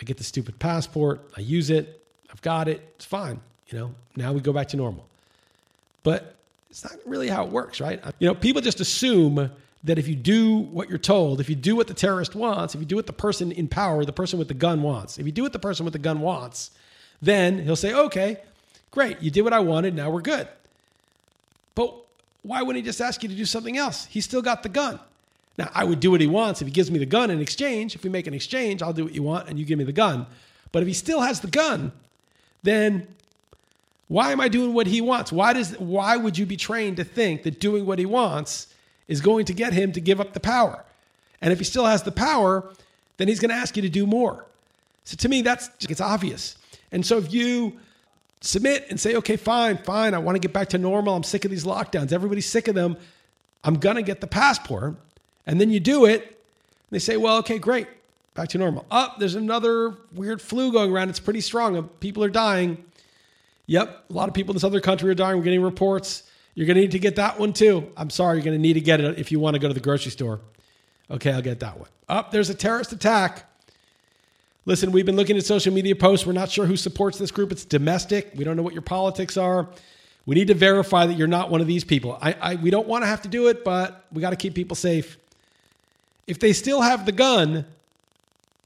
I 0.00 0.04
get 0.04 0.16
the 0.16 0.24
stupid 0.24 0.58
passport, 0.58 1.30
I 1.36 1.40
use 1.40 1.70
it, 1.70 2.02
I've 2.30 2.42
got 2.42 2.68
it, 2.68 2.82
it's 2.96 3.04
fine. 3.04 3.40
You 3.74 3.80
know, 3.80 3.94
now 4.14 4.32
we 4.32 4.40
go 4.40 4.52
back 4.52 4.68
to 4.68 4.76
normal. 4.76 5.04
But 6.04 6.36
it's 6.70 6.84
not 6.84 6.96
really 7.04 7.26
how 7.26 7.44
it 7.44 7.50
works, 7.50 7.80
right? 7.80 8.00
You 8.20 8.28
know, 8.28 8.34
people 8.34 8.62
just 8.62 8.78
assume 8.78 9.50
that 9.82 9.98
if 9.98 10.06
you 10.06 10.14
do 10.14 10.58
what 10.58 10.88
you're 10.88 10.96
told, 10.96 11.40
if 11.40 11.50
you 11.50 11.56
do 11.56 11.74
what 11.74 11.88
the 11.88 11.94
terrorist 11.94 12.36
wants, 12.36 12.76
if 12.76 12.80
you 12.80 12.86
do 12.86 12.94
what 12.94 13.08
the 13.08 13.12
person 13.12 13.50
in 13.50 13.66
power, 13.66 14.04
the 14.04 14.12
person 14.12 14.38
with 14.38 14.46
the 14.46 14.54
gun 14.54 14.80
wants, 14.80 15.18
if 15.18 15.26
you 15.26 15.32
do 15.32 15.42
what 15.42 15.52
the 15.52 15.58
person 15.58 15.84
with 15.84 15.92
the 15.92 15.98
gun 15.98 16.20
wants, 16.20 16.70
then 17.20 17.58
he'll 17.64 17.74
say, 17.74 17.92
okay, 17.92 18.36
great, 18.92 19.20
you 19.20 19.28
did 19.32 19.42
what 19.42 19.52
I 19.52 19.58
wanted, 19.58 19.96
now 19.96 20.08
we're 20.08 20.22
good. 20.22 20.46
But 21.74 21.92
why 22.44 22.62
wouldn't 22.62 22.84
he 22.84 22.88
just 22.88 23.00
ask 23.00 23.24
you 23.24 23.28
to 23.28 23.34
do 23.34 23.44
something 23.44 23.76
else? 23.76 24.06
He's 24.06 24.24
still 24.24 24.42
got 24.42 24.62
the 24.62 24.68
gun. 24.68 25.00
Now, 25.58 25.68
I 25.74 25.82
would 25.82 25.98
do 25.98 26.12
what 26.12 26.20
he 26.20 26.28
wants 26.28 26.62
if 26.62 26.68
he 26.68 26.72
gives 26.72 26.92
me 26.92 27.00
the 27.00 27.06
gun 27.06 27.28
in 27.28 27.40
exchange. 27.40 27.96
If 27.96 28.04
we 28.04 28.10
make 28.10 28.28
an 28.28 28.34
exchange, 28.34 28.82
I'll 28.82 28.92
do 28.92 29.02
what 29.02 29.14
you 29.14 29.24
want 29.24 29.48
and 29.48 29.58
you 29.58 29.64
give 29.64 29.78
me 29.78 29.84
the 29.84 29.92
gun. 29.92 30.26
But 30.70 30.82
if 30.82 30.86
he 30.86 30.94
still 30.94 31.22
has 31.22 31.40
the 31.40 31.48
gun, 31.48 31.90
then 32.62 33.08
why 34.08 34.32
am 34.32 34.40
I 34.40 34.48
doing 34.48 34.74
what 34.74 34.86
he 34.86 35.00
wants? 35.00 35.32
Why 35.32 35.52
does 35.52 35.78
why 35.78 36.16
would 36.16 36.36
you 36.36 36.46
be 36.46 36.56
trained 36.56 36.98
to 36.98 37.04
think 37.04 37.42
that 37.44 37.60
doing 37.60 37.86
what 37.86 37.98
he 37.98 38.06
wants 38.06 38.68
is 39.08 39.20
going 39.20 39.46
to 39.46 39.54
get 39.54 39.72
him 39.72 39.92
to 39.92 40.00
give 40.00 40.20
up 40.20 40.32
the 40.32 40.40
power? 40.40 40.84
And 41.40 41.52
if 41.52 41.58
he 41.58 41.64
still 41.64 41.86
has 41.86 42.02
the 42.02 42.12
power, 42.12 42.64
then 43.16 43.28
he's 43.28 43.40
going 43.40 43.50
to 43.50 43.54
ask 43.54 43.76
you 43.76 43.82
to 43.82 43.88
do 43.88 44.06
more. 44.06 44.46
So 45.04 45.16
to 45.16 45.28
me, 45.28 45.42
that's 45.42 45.70
it's 45.80 46.00
obvious. 46.00 46.56
And 46.92 47.04
so 47.04 47.18
if 47.18 47.32
you 47.32 47.78
submit 48.40 48.86
and 48.90 49.00
say, 49.00 49.16
okay, 49.16 49.36
fine, 49.36 49.78
fine, 49.78 50.14
I 50.14 50.18
want 50.18 50.36
to 50.36 50.40
get 50.40 50.52
back 50.52 50.68
to 50.70 50.78
normal. 50.78 51.14
I'm 51.14 51.22
sick 51.22 51.44
of 51.44 51.50
these 51.50 51.64
lockdowns. 51.64 52.12
Everybody's 52.12 52.46
sick 52.46 52.68
of 52.68 52.74
them. 52.74 52.96
I'm 53.64 53.76
going 53.76 53.96
to 53.96 54.02
get 54.02 54.20
the 54.20 54.26
passport. 54.26 54.94
And 55.46 55.60
then 55.60 55.70
you 55.70 55.80
do 55.80 56.04
it. 56.04 56.22
And 56.22 56.90
they 56.90 56.98
say, 56.98 57.16
well, 57.16 57.38
okay, 57.38 57.58
great, 57.58 57.88
back 58.34 58.48
to 58.50 58.58
normal. 58.58 58.86
Up, 58.90 59.12
oh, 59.14 59.18
there's 59.18 59.34
another 59.34 59.96
weird 60.12 60.40
flu 60.40 60.72
going 60.72 60.92
around. 60.92 61.08
It's 61.08 61.20
pretty 61.20 61.40
strong. 61.40 61.82
People 62.00 62.22
are 62.22 62.30
dying. 62.30 62.84
Yep, 63.66 64.04
a 64.10 64.12
lot 64.12 64.28
of 64.28 64.34
people 64.34 64.52
in 64.52 64.56
this 64.56 64.64
other 64.64 64.80
country 64.80 65.10
are 65.10 65.14
dying. 65.14 65.38
We're 65.38 65.44
getting 65.44 65.62
reports. 65.62 66.24
You're 66.54 66.66
going 66.66 66.76
to 66.76 66.82
need 66.82 66.92
to 66.92 66.98
get 66.98 67.16
that 67.16 67.38
one 67.38 67.52
too. 67.52 67.90
I'm 67.96 68.10
sorry, 68.10 68.36
you're 68.36 68.44
going 68.44 68.56
to 68.56 68.62
need 68.62 68.74
to 68.74 68.80
get 68.80 69.00
it 69.00 69.18
if 69.18 69.32
you 69.32 69.40
want 69.40 69.54
to 69.54 69.60
go 69.60 69.68
to 69.68 69.74
the 69.74 69.80
grocery 69.80 70.12
store. 70.12 70.40
Okay, 71.10 71.32
I'll 71.32 71.42
get 71.42 71.60
that 71.60 71.78
one. 71.78 71.88
Up, 72.08 72.26
oh, 72.26 72.32
there's 72.32 72.50
a 72.50 72.54
terrorist 72.54 72.92
attack. 72.92 73.50
Listen, 74.66 74.92
we've 74.92 75.04
been 75.04 75.16
looking 75.16 75.36
at 75.36 75.44
social 75.44 75.72
media 75.72 75.94
posts. 75.94 76.26
We're 76.26 76.32
not 76.32 76.50
sure 76.50 76.64
who 76.64 76.76
supports 76.76 77.18
this 77.18 77.30
group. 77.30 77.52
It's 77.52 77.64
domestic. 77.64 78.32
We 78.34 78.44
don't 78.44 78.56
know 78.56 78.62
what 78.62 78.72
your 78.72 78.82
politics 78.82 79.36
are. 79.36 79.68
We 80.26 80.34
need 80.34 80.48
to 80.48 80.54
verify 80.54 81.04
that 81.04 81.14
you're 81.14 81.26
not 81.26 81.50
one 81.50 81.60
of 81.60 81.66
these 81.66 81.84
people. 81.84 82.18
I, 82.20 82.32
I 82.40 82.54
we 82.54 82.70
don't 82.70 82.88
want 82.88 83.02
to 83.02 83.06
have 83.06 83.22
to 83.22 83.28
do 83.28 83.48
it, 83.48 83.62
but 83.64 84.06
we 84.10 84.22
got 84.22 84.30
to 84.30 84.36
keep 84.36 84.54
people 84.54 84.74
safe. 84.74 85.18
If 86.26 86.38
they 86.38 86.54
still 86.54 86.80
have 86.80 87.04
the 87.04 87.12
gun, 87.12 87.66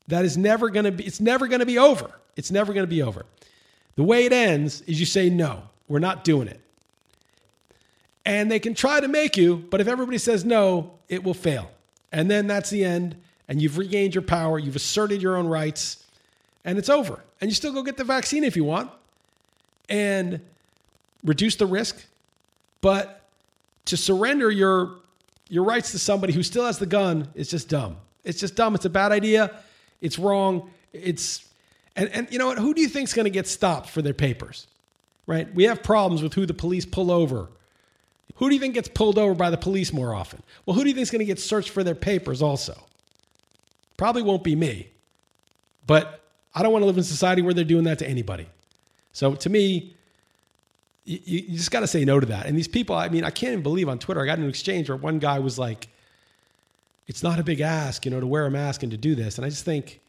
that 0.06 0.24
is 0.24 0.36
never 0.36 0.70
going 0.70 0.84
to 0.84 0.92
be. 0.92 1.04
It's 1.04 1.20
never 1.20 1.48
going 1.48 1.60
to 1.60 1.66
be 1.66 1.78
over. 1.78 2.10
It's 2.36 2.52
never 2.52 2.72
going 2.72 2.84
to 2.84 2.90
be 2.90 3.02
over. 3.02 3.26
The 3.98 4.04
way 4.04 4.26
it 4.26 4.32
ends 4.32 4.82
is 4.82 5.00
you 5.00 5.06
say 5.06 5.28
no. 5.28 5.64
We're 5.88 5.98
not 5.98 6.22
doing 6.22 6.46
it. 6.46 6.60
And 8.24 8.48
they 8.48 8.60
can 8.60 8.72
try 8.72 9.00
to 9.00 9.08
make 9.08 9.36
you, 9.36 9.56
but 9.56 9.80
if 9.80 9.88
everybody 9.88 10.18
says 10.18 10.44
no, 10.44 10.92
it 11.08 11.24
will 11.24 11.34
fail. 11.34 11.68
And 12.12 12.30
then 12.30 12.46
that's 12.46 12.70
the 12.70 12.84
end 12.84 13.16
and 13.48 13.60
you've 13.60 13.76
regained 13.76 14.14
your 14.14 14.22
power, 14.22 14.56
you've 14.56 14.76
asserted 14.76 15.20
your 15.20 15.36
own 15.36 15.48
rights, 15.48 16.04
and 16.64 16.78
it's 16.78 16.88
over. 16.88 17.24
And 17.40 17.50
you 17.50 17.56
still 17.56 17.72
go 17.72 17.82
get 17.82 17.96
the 17.96 18.04
vaccine 18.04 18.44
if 18.44 18.54
you 18.54 18.62
want 18.62 18.88
and 19.88 20.40
reduce 21.24 21.56
the 21.56 21.66
risk. 21.66 22.06
But 22.80 23.24
to 23.86 23.96
surrender 23.96 24.48
your 24.48 24.92
your 25.48 25.64
rights 25.64 25.90
to 25.90 25.98
somebody 25.98 26.32
who 26.32 26.44
still 26.44 26.66
has 26.66 26.78
the 26.78 26.86
gun 26.86 27.26
is 27.34 27.50
just 27.50 27.68
dumb. 27.68 27.96
It's 28.22 28.38
just 28.38 28.54
dumb. 28.54 28.76
It's 28.76 28.84
a 28.84 28.90
bad 28.90 29.10
idea. 29.10 29.56
It's 30.00 30.20
wrong. 30.20 30.70
It's 30.92 31.47
and 31.98 32.08
and 32.14 32.28
you 32.30 32.38
know 32.38 32.46
what? 32.46 32.58
Who 32.58 32.72
do 32.72 32.80
you 32.80 32.88
think 32.88 33.08
is 33.08 33.14
going 33.14 33.24
to 33.24 33.30
get 33.30 33.46
stopped 33.46 33.90
for 33.90 34.00
their 34.00 34.14
papers? 34.14 34.66
Right? 35.26 35.52
We 35.54 35.64
have 35.64 35.82
problems 35.82 36.22
with 36.22 36.32
who 36.32 36.46
the 36.46 36.54
police 36.54 36.86
pull 36.86 37.10
over. 37.10 37.48
Who 38.36 38.48
do 38.48 38.54
you 38.54 38.60
think 38.60 38.74
gets 38.74 38.88
pulled 38.88 39.18
over 39.18 39.34
by 39.34 39.50
the 39.50 39.58
police 39.58 39.92
more 39.92 40.14
often? 40.14 40.42
Well, 40.64 40.74
who 40.74 40.82
do 40.84 40.88
you 40.88 40.94
think 40.94 41.02
is 41.02 41.10
going 41.10 41.20
to 41.20 41.26
get 41.26 41.40
searched 41.40 41.70
for 41.70 41.82
their 41.82 41.94
papers 41.94 42.40
also? 42.40 42.80
Probably 43.96 44.22
won't 44.22 44.44
be 44.44 44.54
me, 44.54 44.88
but 45.86 46.22
I 46.54 46.62
don't 46.62 46.72
want 46.72 46.82
to 46.82 46.86
live 46.86 46.96
in 46.96 47.00
a 47.00 47.04
society 47.04 47.42
where 47.42 47.52
they're 47.52 47.64
doing 47.64 47.84
that 47.84 47.98
to 47.98 48.08
anybody. 48.08 48.46
So 49.12 49.34
to 49.34 49.50
me, 49.50 49.96
you, 51.04 51.18
you 51.24 51.56
just 51.56 51.70
got 51.70 51.80
to 51.80 51.86
say 51.86 52.04
no 52.04 52.20
to 52.20 52.26
that. 52.26 52.46
And 52.46 52.56
these 52.56 52.68
people, 52.68 52.94
I 52.94 53.08
mean, 53.08 53.24
I 53.24 53.30
can't 53.30 53.52
even 53.52 53.62
believe 53.62 53.88
on 53.88 53.98
Twitter, 53.98 54.22
I 54.22 54.26
got 54.26 54.38
an 54.38 54.48
exchange 54.48 54.88
where 54.88 54.96
one 54.96 55.18
guy 55.18 55.40
was 55.40 55.58
like, 55.58 55.88
it's 57.08 57.22
not 57.22 57.40
a 57.40 57.42
big 57.42 57.60
ask, 57.60 58.04
you 58.04 58.10
know, 58.10 58.20
to 58.20 58.26
wear 58.26 58.46
a 58.46 58.50
mask 58.50 58.82
and 58.82 58.92
to 58.92 58.98
do 58.98 59.14
this. 59.14 59.36
And 59.36 59.44
I 59.44 59.48
just 59.48 59.64
think 59.64 60.00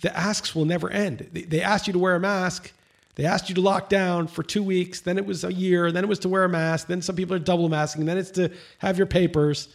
the 0.00 0.16
asks 0.16 0.54
will 0.54 0.64
never 0.64 0.90
end. 0.90 1.28
They, 1.32 1.62
asked 1.62 1.86
you 1.86 1.92
to 1.94 1.98
wear 1.98 2.16
a 2.16 2.20
mask. 2.20 2.72
They 3.14 3.24
asked 3.24 3.48
you 3.48 3.54
to 3.54 3.60
lock 3.60 3.88
down 3.88 4.26
for 4.26 4.42
two 4.42 4.62
weeks. 4.62 5.00
Then 5.00 5.16
it 5.16 5.24
was 5.24 5.42
a 5.42 5.52
year. 5.52 5.90
Then 5.90 6.04
it 6.04 6.08
was 6.08 6.18
to 6.20 6.28
wear 6.28 6.44
a 6.44 6.48
mask. 6.48 6.86
Then 6.86 7.00
some 7.00 7.16
people 7.16 7.34
are 7.34 7.38
double 7.38 7.68
masking. 7.68 8.04
Then 8.04 8.18
it's 8.18 8.30
to 8.32 8.50
have 8.78 8.98
your 8.98 9.06
papers. 9.06 9.68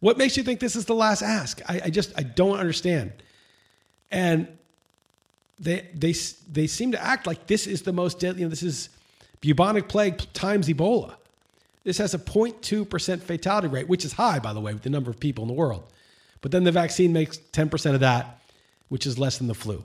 What 0.00 0.16
makes 0.16 0.36
you 0.36 0.42
think 0.42 0.60
this 0.60 0.76
is 0.76 0.86
the 0.86 0.94
last 0.94 1.22
ask? 1.22 1.60
I, 1.68 1.82
I 1.84 1.90
just 1.90 2.12
I 2.16 2.22
don't 2.22 2.58
understand. 2.58 3.12
And 4.10 4.48
they 5.60 5.86
they 5.94 6.14
they 6.50 6.66
seem 6.66 6.92
to 6.92 7.04
act 7.04 7.26
like 7.26 7.46
this 7.46 7.66
is 7.66 7.82
the 7.82 7.92
most 7.92 8.20
deadly. 8.20 8.40
You 8.40 8.46
know, 8.46 8.50
this 8.50 8.62
is 8.62 8.88
bubonic 9.40 9.88
plague 9.88 10.18
times 10.32 10.68
Ebola. 10.68 11.14
This 11.84 11.98
has 11.98 12.12
a 12.12 12.18
0.2% 12.18 13.22
fatality 13.22 13.68
rate, 13.68 13.88
which 13.88 14.04
is 14.04 14.12
high, 14.12 14.40
by 14.40 14.52
the 14.52 14.60
way, 14.60 14.74
with 14.74 14.82
the 14.82 14.90
number 14.90 15.10
of 15.10 15.18
people 15.18 15.42
in 15.44 15.48
the 15.48 15.54
world. 15.54 15.84
But 16.42 16.50
then 16.50 16.64
the 16.64 16.72
vaccine 16.72 17.14
makes 17.14 17.38
10% 17.38 17.94
of 17.94 18.00
that, 18.00 18.37
which 18.88 19.06
is 19.06 19.18
less 19.18 19.38
than 19.38 19.46
the 19.46 19.54
flu. 19.54 19.84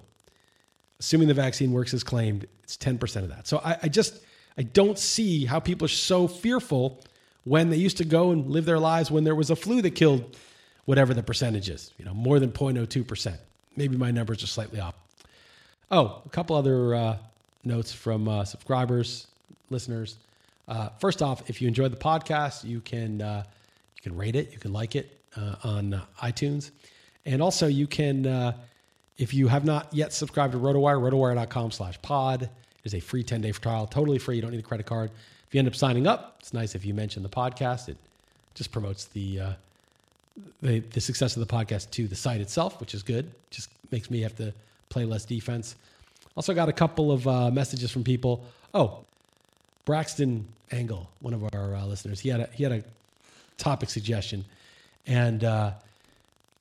Assuming 0.99 1.27
the 1.27 1.33
vaccine 1.33 1.71
works 1.71 1.93
as 1.93 2.03
claimed, 2.03 2.47
it's 2.63 2.77
10% 2.77 3.23
of 3.23 3.29
that. 3.29 3.47
So 3.47 3.59
I, 3.63 3.77
I 3.83 3.87
just 3.87 4.21
I 4.57 4.63
don't 4.63 4.99
see 4.99 5.45
how 5.45 5.59
people 5.59 5.85
are 5.85 5.89
so 5.89 6.27
fearful 6.27 7.01
when 7.43 7.69
they 7.69 7.77
used 7.77 7.97
to 7.97 8.05
go 8.05 8.31
and 8.31 8.49
live 8.49 8.65
their 8.65 8.79
lives 8.79 9.11
when 9.11 9.23
there 9.23 9.35
was 9.35 9.49
a 9.49 9.55
flu 9.55 9.81
that 9.81 9.91
killed 9.91 10.37
whatever 10.85 11.13
the 11.13 11.23
percentage 11.23 11.69
is, 11.69 11.91
you 11.97 12.05
know, 12.05 12.13
more 12.13 12.39
than 12.39 12.51
0.02%. 12.51 13.37
Maybe 13.75 13.97
my 13.97 14.11
numbers 14.11 14.43
are 14.43 14.47
slightly 14.47 14.79
off. 14.79 14.95
Oh, 15.91 16.21
a 16.25 16.29
couple 16.29 16.55
other 16.55 16.95
uh, 16.95 17.17
notes 17.63 17.91
from 17.91 18.27
uh, 18.27 18.45
subscribers, 18.45 19.27
listeners. 19.69 20.17
Uh, 20.67 20.89
first 20.99 21.21
off, 21.21 21.49
if 21.49 21.61
you 21.61 21.67
enjoyed 21.67 21.91
the 21.91 21.97
podcast, 21.97 22.63
you 22.63 22.81
can 22.81 23.21
uh, 23.21 23.43
you 23.95 24.01
can 24.01 24.17
rate 24.17 24.35
it, 24.35 24.51
you 24.51 24.59
can 24.59 24.73
like 24.73 24.95
it 24.95 25.19
uh, 25.35 25.55
on 25.63 25.93
uh, 25.93 26.05
iTunes, 26.21 26.71
and 27.25 27.41
also 27.41 27.67
you 27.67 27.87
can, 27.87 28.25
if 29.17 29.33
you 29.33 29.47
have 29.47 29.65
not 29.65 29.93
yet 29.93 30.13
subscribed 30.13 30.53
to 30.53 30.59
RotoWire, 30.59 30.99
rotowire.com 30.99 31.71
slash 31.71 32.01
pod 32.01 32.49
is 32.83 32.93
a 32.93 32.99
free 32.99 33.23
10 33.23 33.41
day 33.41 33.51
trial, 33.51 33.87
totally 33.87 34.17
free. 34.17 34.35
You 34.35 34.41
don't 34.41 34.51
need 34.51 34.59
a 34.59 34.63
credit 34.63 34.85
card. 34.85 35.11
If 35.47 35.53
you 35.53 35.59
end 35.59 35.67
up 35.67 35.75
signing 35.75 36.07
up, 36.07 36.37
it's 36.39 36.53
nice 36.53 36.75
if 36.75 36.85
you 36.85 36.93
mention 36.93 37.23
the 37.23 37.29
podcast. 37.29 37.89
It 37.89 37.97
just 38.55 38.71
promotes 38.71 39.05
the, 39.05 39.39
uh, 39.39 39.53
the, 40.61 40.79
the 40.79 41.01
success 41.01 41.37
of 41.37 41.47
the 41.47 41.53
podcast 41.53 41.91
to 41.91 42.07
the 42.07 42.15
site 42.15 42.41
itself, 42.41 42.79
which 42.79 42.93
is 42.93 43.03
good. 43.03 43.31
Just 43.51 43.69
makes 43.91 44.09
me 44.09 44.21
have 44.21 44.35
to 44.37 44.53
play 44.89 45.05
less 45.05 45.25
defense. 45.25 45.75
Also 46.35 46.53
got 46.53 46.69
a 46.69 46.73
couple 46.73 47.11
of 47.11 47.27
uh, 47.27 47.51
messages 47.51 47.91
from 47.91 48.03
people. 48.03 48.43
Oh, 48.73 48.99
Braxton 49.85 50.47
Angle, 50.71 51.07
one 51.19 51.33
of 51.33 51.43
our 51.53 51.75
uh, 51.75 51.85
listeners, 51.85 52.19
he 52.19 52.29
had 52.29 52.39
a, 52.41 52.49
he 52.53 52.63
had 52.63 52.71
a 52.71 52.83
topic 53.57 53.89
suggestion, 53.89 54.43
and 55.05 55.43
uh, 55.43 55.71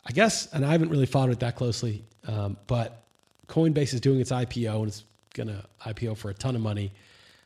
I 0.05 0.13
guess, 0.13 0.53
and 0.53 0.65
I 0.65 0.73
haven't 0.73 0.91
really 0.91 1.07
followed 1.07 1.31
it 1.31 1.41
that 1.41 1.57
closely, 1.57 2.03
um, 2.27 2.57
but 2.67 3.03
Coinbase 3.49 3.95
is 3.95 4.01
doing 4.01 4.21
its 4.21 4.33
IPO 4.33 4.77
and 4.79 4.89
it's 4.89 5.05
going 5.35 5.49
to 5.49 5.65
IPO 5.87 6.17
for 6.17 6.31
a 6.31 6.35
ton 6.35 6.57
of 6.57 6.63
money, 6.63 6.91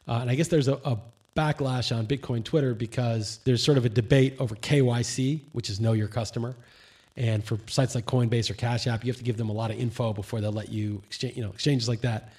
uh, 0.08 0.18
and 0.20 0.30
I 0.30 0.34
guess 0.34 0.48
there's 0.48 0.68
a, 0.68 0.74
a 0.84 0.98
backlash 1.36 1.96
on 1.96 2.06
Bitcoin 2.06 2.42
Twitter 2.42 2.74
because 2.74 3.38
there's 3.44 3.62
sort 3.62 3.78
of 3.78 3.84
a 3.84 3.88
debate 3.88 4.34
over 4.38 4.56
KYC, 4.56 5.40
which 5.52 5.68
is 5.70 5.78
know 5.78 5.92
your 5.92 6.08
customer. 6.08 6.56
And 7.16 7.44
for 7.44 7.58
sites 7.66 7.94
like 7.94 8.04
Coinbase 8.04 8.50
or 8.50 8.54
Cash 8.54 8.86
App, 8.86 9.04
you 9.04 9.10
have 9.10 9.18
to 9.18 9.24
give 9.24 9.36
them 9.36 9.48
a 9.48 9.52
lot 9.52 9.70
of 9.70 9.78
info 9.78 10.12
before 10.12 10.40
they'll 10.40 10.52
let 10.52 10.70
you 10.70 11.02
exchange, 11.06 11.36
you 11.36 11.42
know, 11.42 11.50
exchanges 11.50 11.88
like 11.88 12.00
that 12.02 12.32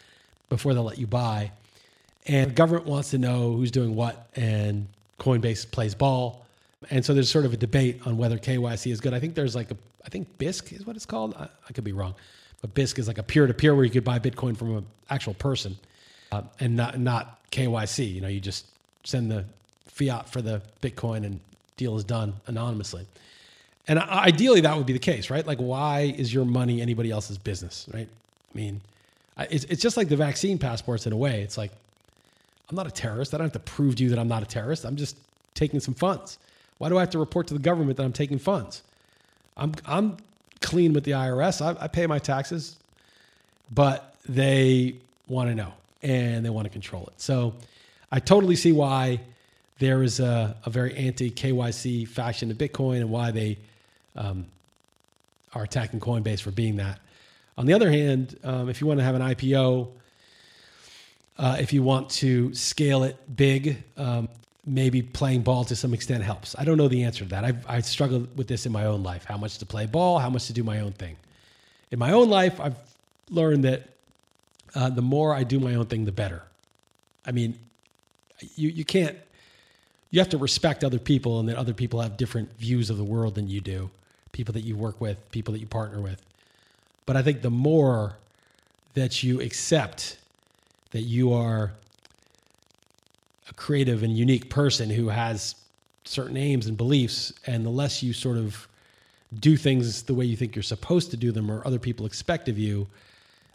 before 0.50 0.74
they'll 0.74 0.84
let 0.84 0.98
you 0.98 1.08
buy. 1.08 1.52
And 2.28 2.52
the 2.52 2.56
government 2.56 2.86
wants 2.86 3.12
to 3.12 3.18
know 3.18 3.54
who's 3.54 3.72
doing 3.72 3.96
what, 3.96 4.28
and 4.36 4.88
Coinbase 5.20 5.70
plays 5.72 5.96
ball. 5.96 6.46
And 6.92 7.04
so 7.04 7.14
there's 7.14 7.32
sort 7.32 7.46
of 7.46 7.54
a 7.54 7.58
debate 7.58 8.02
on 8.06 8.18
whether 8.18 8.38
KYC 8.38 8.92
is 8.92 9.02
good. 9.02 9.14
I 9.14 9.20
think 9.20 9.34
there's 9.34 9.56
like 9.56 9.72
a, 9.72 9.78
I 10.08 10.10
think 10.10 10.38
Bisq 10.40 10.74
is 10.74 10.88
what 10.88 10.96
it's 10.96 11.06
called. 11.06 11.36
I, 11.36 11.50
I 11.68 11.74
could 11.74 11.84
be 11.84 11.92
wrong, 11.92 12.16
but 12.62 12.74
Bisq 12.74 12.98
is 12.98 13.08
like 13.08 13.18
a 13.18 13.24
peer 13.24 13.46
to 13.46 13.54
peer 13.54 13.76
where 13.76 13.84
you 13.84 13.92
could 13.92 14.06
buy 14.06 14.18
Bitcoin 14.18 14.58
from 14.58 14.78
an 14.78 14.86
actual 15.10 15.34
person, 15.34 15.78
uh, 16.32 16.44
and 16.60 16.76
not 16.76 16.98
not 17.00 17.40
KYC. 17.52 18.14
You 18.16 18.22
know, 18.22 18.30
you 18.30 18.40
just 18.40 18.66
send 19.04 19.30
the 19.30 19.46
fiat 19.86 20.30
for 20.30 20.42
the 20.42 20.62
Bitcoin 20.82 21.26
and 21.26 21.40
deal 21.76 21.98
is 21.98 22.04
done 22.04 22.34
anonymously. 22.48 23.06
And 23.88 24.00
ideally, 24.00 24.62
that 24.62 24.76
would 24.76 24.86
be 24.86 24.94
the 24.94 25.00
case, 25.00 25.30
right? 25.30 25.46
Like, 25.46 25.60
why 25.60 26.14
is 26.18 26.34
your 26.34 26.44
money 26.44 26.82
anybody 26.82 27.10
else's 27.10 27.38
business, 27.38 27.88
right? 27.94 28.08
I 28.10 28.58
mean, 28.58 28.82
it's, 29.50 29.64
it's 29.66 29.82
just 29.82 29.96
like 29.96 30.10
the 30.10 30.18
vaccine 30.18 30.58
passports 30.58 31.06
in 31.06 31.14
a 31.14 31.18
way. 31.18 31.42
It's 31.42 31.58
like, 31.58 31.72
I'm 32.70 32.76
not 32.76 32.88
a 32.88 32.92
terrorist. 32.92 33.34
I 33.34 33.38
don't 33.38 33.46
have 33.46 33.54
to 33.54 33.60
prove 33.60 33.96
to 33.98 34.04
you 34.04 34.10
that 34.10 34.20
I'm 34.20 34.28
not 34.28 34.44
a 34.44 34.46
terrorist. 34.46 34.86
I'm 34.86 34.98
just 34.98 35.16
taking 35.54 35.80
some 35.80 35.94
funds. 35.94 36.38
Why 36.80 36.90
do 36.90 36.98
I 36.98 37.02
have 37.02 37.12
to 37.12 37.20
report 37.20 37.48
to 37.48 37.54
the 37.54 37.62
government 37.62 37.96
that 37.98 38.04
I'm 38.04 38.14
taking 38.14 38.40
funds? 38.40 38.84
I'm, 39.58 39.74
I'm 39.86 40.18
clean 40.62 40.94
with 40.94 41.04
the 41.04 41.12
IRS. 41.12 41.62
I, 41.62 41.84
I 41.84 41.88
pay 41.88 42.08
my 42.08 42.20
taxes, 42.20 42.78
but 43.74 44.16
they 44.28 44.96
want 45.28 45.50
to 45.50 45.56
know 45.56 45.74
and 46.04 46.46
they 46.46 46.50
want 46.50 46.66
to 46.66 46.70
control 46.70 47.08
it. 47.08 47.20
So 47.20 47.56
I 48.12 48.20
totally 48.20 48.56
see 48.56 48.72
why 48.72 49.20
there 49.80 50.04
is 50.04 50.20
a, 50.20 50.56
a 50.66 50.70
very 50.70 50.96
anti 50.96 51.32
KYC 51.32 52.08
faction 52.08 52.50
to 52.50 52.56
Bitcoin 52.56 52.98
and 52.98 53.10
why 53.10 53.32
they 53.32 53.58
um, 54.16 54.46
are 55.54 55.64
attacking 55.64 56.00
Coinbase 56.00 56.42
for 56.42 56.52
being 56.52 56.78
that. 56.78 57.00
On 57.58 57.66
the 57.66 57.74
other 57.74 57.92
hand, 57.92 58.38
um, 58.44 58.70
if 58.70 58.82
you 58.82 58.88
want 58.88 59.00
to 59.00 59.04
have 59.04 59.16
an 59.16 59.22
IPO, 59.22 59.90
uh, 61.40 61.58
if 61.60 61.74
you 61.74 61.84
want 61.84 62.10
to 62.10 62.54
scale 62.54 63.04
it 63.04 63.18
big, 63.36 63.84
um, 63.98 64.30
maybe 64.68 65.02
playing 65.02 65.42
ball 65.42 65.64
to 65.64 65.76
some 65.76 65.94
extent 65.94 66.24
helps. 66.24 66.56
I 66.60 66.66
don't 66.66 66.78
know 66.78 66.90
the 66.90 67.04
answer 67.04 67.24
to 67.24 67.30
that. 67.30 67.46
I've, 67.46 67.66
I've 67.70 67.86
struggled 67.86 68.38
with 68.38 68.48
this 68.48 68.66
in 68.66 68.72
my 68.72 68.86
own 68.86 69.02
life 69.02 69.24
how 69.24 69.38
much 69.38 69.58
to 69.60 69.66
play 69.66 69.86
ball, 69.86 70.20
how 70.20 70.30
much 70.30 70.48
to 70.48 70.54
do 70.54 70.64
my 70.64 70.82
own 70.82 70.92
thing. 70.92 71.16
In 71.90 72.00
my 72.00 72.12
own 72.12 72.30
life, 72.30 72.60
I've 72.60 72.76
learned 73.30 73.64
that 73.64 73.88
uh, 74.76 74.90
the 74.90 75.02
more 75.02 75.34
I 75.34 75.44
do 75.44 75.60
my 75.60 75.76
own 75.76 75.86
thing, 75.86 76.04
the 76.04 76.12
better. 76.12 76.44
I 77.26 77.32
mean, 77.32 77.58
you, 78.56 78.70
you 78.70 78.84
can't, 78.84 79.18
you 80.12 80.20
have 80.20 80.30
to 80.30 80.38
respect 80.38 80.84
other 80.84 81.00
people 81.00 81.40
and 81.40 81.48
that 81.48 81.56
other 81.56 81.74
people 81.74 82.02
have 82.02 82.18
different 82.18 82.52
views 82.58 82.90
of 82.90 82.98
the 82.98 83.04
world 83.04 83.36
than 83.36 83.48
you 83.48 83.62
do 83.62 83.90
people 84.34 84.54
that 84.54 84.62
you 84.62 84.76
work 84.76 85.02
with, 85.02 85.18
people 85.32 85.52
that 85.52 85.60
you 85.60 85.66
partner 85.66 86.00
with. 86.00 86.22
But 87.08 87.18
I 87.18 87.24
think 87.24 87.42
the 87.42 87.50
more 87.50 88.18
that 88.94 89.24
you 89.24 89.42
accept 89.42 90.18
that 90.92 91.02
you 91.02 91.34
are 91.34 91.72
creative 93.58 94.04
and 94.04 94.18
unique 94.18 94.50
person 94.50 94.90
who 94.90 95.10
has 95.10 95.56
certain 96.06 96.38
aims 96.38 96.68
and 96.68 96.78
beliefs, 96.78 97.34
and 97.46 97.66
the 97.66 97.70
less 97.70 98.02
you 98.02 98.14
sort 98.14 98.38
of 98.38 98.68
do 99.38 99.58
things 99.58 100.04
the 100.04 100.14
way 100.14 100.24
you 100.24 100.38
think 100.38 100.56
you're 100.56 100.64
supposed 100.64 101.12
to 101.12 101.18
do 101.18 101.34
them 101.34 101.52
or 101.52 101.66
other 101.68 101.80
people 101.80 102.06
expect 102.06 102.48
of 102.48 102.58
you, 102.58 102.88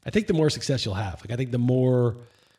I 0.04 0.10
think 0.10 0.26
the 0.26 0.34
more 0.34 0.50
success 0.50 0.84
you'll 0.84 0.94
have. 0.94 1.22
Like 1.22 1.30
I 1.30 1.36
think 1.36 1.50
the 1.50 1.58
more 1.58 2.16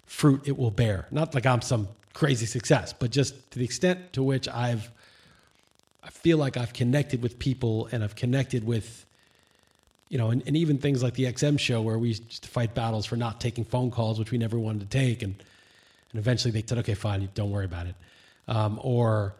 fruit 0.08 0.48
it 0.48 0.58
will 0.58 0.72
bear. 0.72 1.06
Not 1.12 1.36
like 1.36 1.46
I'm 1.46 1.62
some 1.62 1.88
crazy 2.14 2.48
success, 2.48 2.92
but 2.94 3.12
just 3.12 3.52
to 3.52 3.60
the 3.60 3.66
extent 3.66 4.14
to 4.14 4.24
which 4.24 4.48
I've 4.48 4.90
I 6.06 6.10
feel 6.10 6.38
like 6.38 6.58
I've 6.58 6.74
connected 6.74 7.22
with 7.22 7.40
people 7.40 7.88
and 7.94 8.04
I've 8.04 8.16
connected 8.16 8.66
with, 8.66 9.06
you 10.10 10.18
know, 10.18 10.32
and, 10.32 10.44
and 10.46 10.58
even 10.58 10.78
things 10.78 11.02
like 11.02 11.14
the 11.14 11.24
XM 11.24 11.58
show 11.58 11.82
where 11.82 11.98
we 11.98 12.16
fight 12.42 12.74
battles 12.74 13.06
for 13.06 13.16
not 13.16 13.40
taking 13.40 13.64
phone 13.64 13.90
calls, 13.90 14.20
which 14.20 14.30
we 14.30 14.38
never 14.38 14.60
wanted 14.60 14.82
to 14.82 14.98
take. 14.98 15.24
And, 15.24 15.36
and 16.14 16.20
eventually 16.20 16.52
they 16.52 16.64
said, 16.66 16.78
okay, 16.80 16.94
fine, 16.94 17.28
don't 17.34 17.52
worry 17.52 17.66
about 17.66 17.88
it. 17.88 17.96
Um, 18.48 18.80
or, 18.82 19.34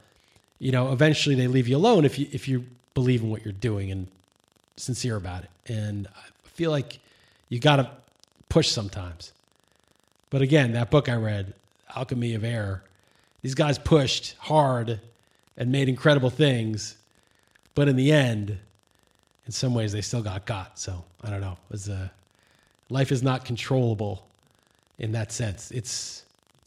you 0.60 0.72
know, 0.72 0.92
eventually 0.92 1.36
they 1.36 1.48
leave 1.48 1.68
you 1.68 1.78
alone 1.78 2.04
if 2.04 2.18
you, 2.18 2.28
if 2.32 2.48
you 2.48 2.66
believe 2.96 3.22
in 3.22 3.30
what 3.30 3.46
you're 3.46 3.54
doing 3.54 3.92
and 3.92 4.08
sincere 4.76 5.16
about 5.16 5.44
it. 5.44 5.50
And 5.68 6.08
I 6.08 6.50
feel 6.50 6.72
like 6.72 7.00
you 7.50 7.60
got 7.60 7.76
to 7.78 7.92
push 8.50 8.70
sometimes. 8.70 9.34
But 10.30 10.42
again, 10.42 10.74
that 10.74 10.90
book 10.90 11.10
I 11.10 11.16
read, 11.16 11.54
Alchemy 11.96 12.34
of 12.34 12.44
Air, 12.44 12.84
these 13.44 13.54
guys 13.54 13.78
pushed 13.78 14.36
hard 14.40 15.00
and 15.58 15.72
made 15.72 15.90
incredible 15.90 16.32
things, 16.32 16.98
but 17.76 17.88
in 17.88 17.96
the 17.96 18.12
end, 18.12 18.58
in 19.46 19.52
some 19.52 19.76
ways, 19.76 19.92
they 19.92 20.02
still 20.02 20.24
got 20.24 20.46
got. 20.46 20.80
So 20.80 21.04
I 21.24 21.30
don't 21.30 21.42
know. 21.42 21.58
It 21.70 21.72
was, 21.72 21.90
uh, 21.90 22.10
life 22.90 23.12
is 23.12 23.22
not 23.22 23.46
controllable 23.46 24.26
in 24.98 25.12
that 25.12 25.32
sense. 25.32 25.70
It's 25.72 26.23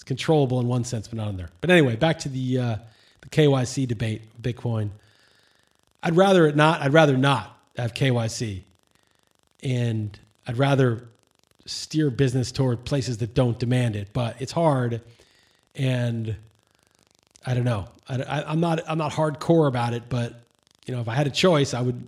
controllable 0.06 0.60
in 0.60 0.68
one 0.68 0.84
sense, 0.84 1.08
but 1.08 1.16
not 1.18 1.28
in 1.28 1.36
there. 1.36 1.50
But 1.60 1.70
anyway, 1.70 1.96
back 1.96 2.20
to 2.20 2.28
the 2.28 2.58
uh, 2.58 2.76
the 3.20 3.28
KYC 3.28 3.86
debate, 3.86 4.22
Bitcoin. 4.40 4.90
I'd 6.02 6.16
rather 6.16 6.46
it 6.46 6.56
not. 6.56 6.80
I'd 6.80 6.92
rather 6.92 7.16
not 7.16 7.58
have 7.76 7.92
KYC, 7.92 8.62
and 9.62 10.18
I'd 10.46 10.56
rather 10.56 11.08
steer 11.66 12.10
business 12.10 12.52
toward 12.52 12.84
places 12.84 13.18
that 13.18 13.34
don't 13.34 13.58
demand 13.58 13.96
it. 13.96 14.08
But 14.12 14.40
it's 14.40 14.52
hard, 14.52 15.02
and 15.74 16.36
I 17.44 17.54
don't 17.54 17.64
know. 17.64 17.88
I, 18.08 18.52
am 18.52 18.60
not 18.60 18.80
I'm 18.88 18.98
not 18.98 19.12
hardcore 19.12 19.68
about 19.68 19.92
it, 19.92 20.04
but 20.08 20.34
you 20.86 20.94
know, 20.94 21.00
if 21.00 21.08
I 21.08 21.14
had 21.14 21.26
a 21.26 21.30
choice, 21.30 21.74
I 21.74 21.82
would 21.82 22.06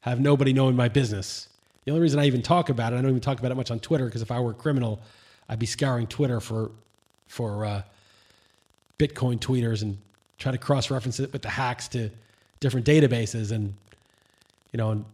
have 0.00 0.20
nobody 0.20 0.52
knowing 0.52 0.74
my 0.74 0.88
business. 0.88 1.48
The 1.84 1.92
only 1.92 2.02
reason 2.02 2.18
I 2.20 2.26
even 2.26 2.42
talk 2.42 2.68
about 2.68 2.92
it, 2.92 2.96
I 2.96 3.00
don't 3.00 3.10
even 3.10 3.20
talk 3.20 3.38
about 3.38 3.52
it 3.52 3.54
much 3.54 3.70
on 3.70 3.78
Twitter, 3.80 4.06
because 4.06 4.20
if 4.20 4.30
I 4.30 4.40
were 4.40 4.50
a 4.50 4.54
criminal, 4.54 5.00
I'd 5.48 5.58
be 5.58 5.66
scouring 5.66 6.06
Twitter 6.06 6.40
for 6.40 6.70
for 7.28 7.64
uh, 7.64 7.82
Bitcoin 8.98 9.38
tweeters 9.38 9.82
and 9.82 9.96
try 10.38 10.52
to 10.52 10.58
cross 10.58 10.90
reference 10.90 11.20
it 11.20 11.32
with 11.32 11.42
the 11.42 11.48
hacks 11.48 11.88
to 11.88 12.10
different 12.60 12.86
databases 12.86 13.52
and 13.52 13.72
you 14.72 14.78
know 14.78 14.90
and 14.90 15.04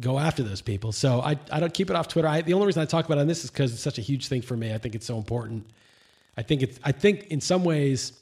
go 0.00 0.18
after 0.18 0.42
those 0.42 0.60
people. 0.60 0.92
So 0.92 1.20
I 1.20 1.38
I 1.52 1.60
don't 1.60 1.72
keep 1.72 1.90
it 1.90 1.96
off 1.96 2.08
Twitter. 2.08 2.28
I, 2.28 2.40
the 2.40 2.54
only 2.54 2.66
reason 2.66 2.82
I 2.82 2.86
talk 2.86 3.04
about 3.04 3.18
it 3.18 3.20
on 3.20 3.26
this 3.26 3.44
is 3.44 3.50
because 3.50 3.72
it's 3.72 3.82
such 3.82 3.98
a 3.98 4.02
huge 4.02 4.28
thing 4.28 4.42
for 4.42 4.56
me. 4.56 4.74
I 4.74 4.78
think 4.78 4.94
it's 4.94 5.06
so 5.06 5.16
important. 5.16 5.64
I 6.36 6.42
think 6.42 6.62
it's 6.62 6.80
I 6.82 6.92
think 6.92 7.26
in 7.28 7.40
some 7.40 7.64
ways 7.64 8.12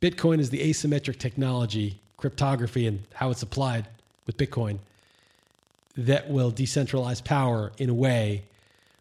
Bitcoin 0.00 0.40
is 0.40 0.50
the 0.50 0.58
asymmetric 0.58 1.18
technology, 1.18 1.98
cryptography, 2.16 2.86
and 2.86 3.00
how 3.14 3.30
it's 3.30 3.42
applied 3.42 3.86
with 4.26 4.36
Bitcoin 4.36 4.78
that 5.96 6.28
will 6.28 6.50
decentralize 6.50 7.22
power 7.22 7.70
in 7.78 7.88
a 7.90 7.94
way 7.94 8.42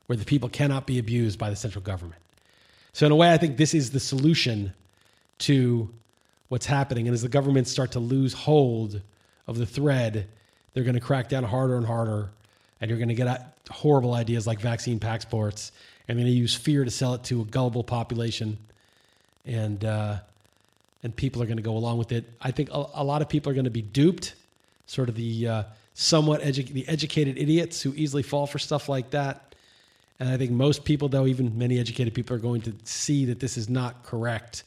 where 0.08 0.18
the 0.18 0.26
people 0.26 0.50
cannot 0.50 0.86
be 0.86 1.00
abused 1.00 1.40
by 1.40 1.50
the 1.50 1.56
central 1.56 1.82
government. 1.82 2.22
So, 2.93 3.06
in 3.06 3.12
a 3.12 3.15
way, 3.15 3.32
I 3.32 3.38
think 3.38 3.58
this 3.58 3.73
is 3.73 3.91
the 3.91 3.99
solution 3.99 4.73
to 5.39 5.89
what's 6.49 6.65
happening. 6.65 7.08
And 7.08 7.13
as 7.13 7.21
the 7.21 7.30
governments 7.30 7.71
start 7.71 7.93
to 7.93 7.99
lose 7.99 8.34
hold 8.34 9.01
of 9.47 9.58
the 9.58 9.65
thread, 9.65 10.27
they're 10.73 10.84
going 10.84 10.95
to 10.95 11.01
crack 11.01 11.30
down 11.30 11.43
harder 11.43 11.77
and 11.77 11.86
harder. 11.86 12.30
And 12.80 12.89
you're 12.89 12.97
going 12.97 13.10
to 13.10 13.15
get 13.15 13.58
horrible 13.69 14.13
ideas 14.13 14.45
like 14.45 14.60
vaccine 14.60 14.99
passports. 14.99 15.71
And 16.08 16.17
they're 16.17 16.25
going 16.25 16.34
to 16.34 16.39
use 16.39 16.56
fear 16.56 16.84
to 16.84 16.91
sell 16.91 17.13
it 17.13 17.23
to 17.25 17.42
a 17.42 17.46
gullible 17.46 17.83
population. 17.83 18.58
And, 19.46 19.83
uh, 19.85 20.17
and 21.04 21.15
people 21.15 21.42
are 21.42 21.46
going 21.46 21.58
to 21.58 21.63
go 21.63 21.77
along 21.77 21.98
with 21.98 22.12
it. 22.12 22.25
I 22.42 22.52
think 22.52 22.69
a, 22.71 22.85
a 22.96 23.04
lot 23.04 23.21
of 23.21 23.29
people 23.29 23.52
are 23.52 23.56
going 23.56 23.65
to 23.65 23.71
be 23.71 23.81
duped, 23.81 24.35
sort 24.85 25.10
of 25.10 25.15
the 25.15 25.48
uh, 25.48 25.63
somewhat 25.94 26.42
edu- 26.42 26.67
the 26.67 26.87
educated 26.87 27.37
idiots 27.37 27.81
who 27.81 27.94
easily 27.96 28.23
fall 28.23 28.48
for 28.48 28.60
stuff 28.60 28.89
like 28.89 29.12
that. 29.12 29.50
And 30.22 30.30
I 30.30 30.38
think 30.38 30.52
most 30.52 30.86
people, 30.86 31.10
though, 31.10 31.26
even 31.26 31.58
many 31.58 31.80
educated 31.80 32.13
people, 32.13 32.36
are 32.36 32.40
going 32.40 32.62
to 32.62 32.76
see 32.84 33.26
that 33.26 33.40
this 33.40 33.58
is 33.58 33.67
not 33.67 34.04
correct, 34.04 34.63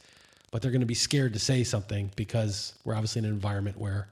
but 0.50 0.60
they're 0.60 0.72
going 0.72 0.80
to 0.80 0.86
be 0.86 0.94
scared 0.94 1.32
to 1.34 1.38
say 1.38 1.62
something 1.62 2.10
because 2.16 2.74
we're 2.84 2.94
obviously 2.94 3.20
in 3.20 3.24
an 3.26 3.30
environment 3.30 3.78
where 3.78 4.08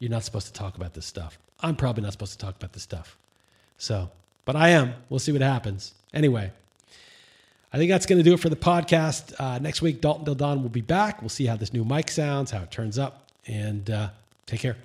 you're 0.00 0.10
not 0.10 0.24
supposed 0.24 0.48
to 0.48 0.52
talk 0.52 0.76
about 0.76 0.92
this 0.92 1.06
stuff. 1.06 1.38
I'm 1.60 1.76
probably 1.76 2.02
not 2.02 2.10
supposed 2.10 2.32
to 2.32 2.38
talk 2.38 2.56
about 2.56 2.72
this 2.72 2.82
stuff. 2.82 3.16
So, 3.78 4.10
but 4.44 4.56
I 4.56 4.70
am. 4.70 4.94
We'll 5.08 5.20
see 5.20 5.30
what 5.30 5.40
happens. 5.40 5.94
Anyway, 6.12 6.50
I 7.72 7.78
think 7.78 7.88
that's 7.88 8.06
going 8.06 8.18
to 8.18 8.24
do 8.24 8.34
it 8.34 8.40
for 8.40 8.48
the 8.48 8.56
podcast. 8.56 9.40
Uh, 9.40 9.60
next 9.60 9.82
week, 9.82 10.00
Dalton 10.00 10.24
Del 10.24 10.34
Don 10.34 10.62
will 10.62 10.68
be 10.68 10.80
back. 10.80 11.22
We'll 11.22 11.28
see 11.28 11.46
how 11.46 11.54
this 11.54 11.72
new 11.72 11.84
mic 11.84 12.10
sounds, 12.10 12.50
how 12.50 12.62
it 12.62 12.72
turns 12.72 12.98
up, 12.98 13.28
and 13.46 13.88
uh, 13.88 14.08
take 14.46 14.58
care. 14.58 14.76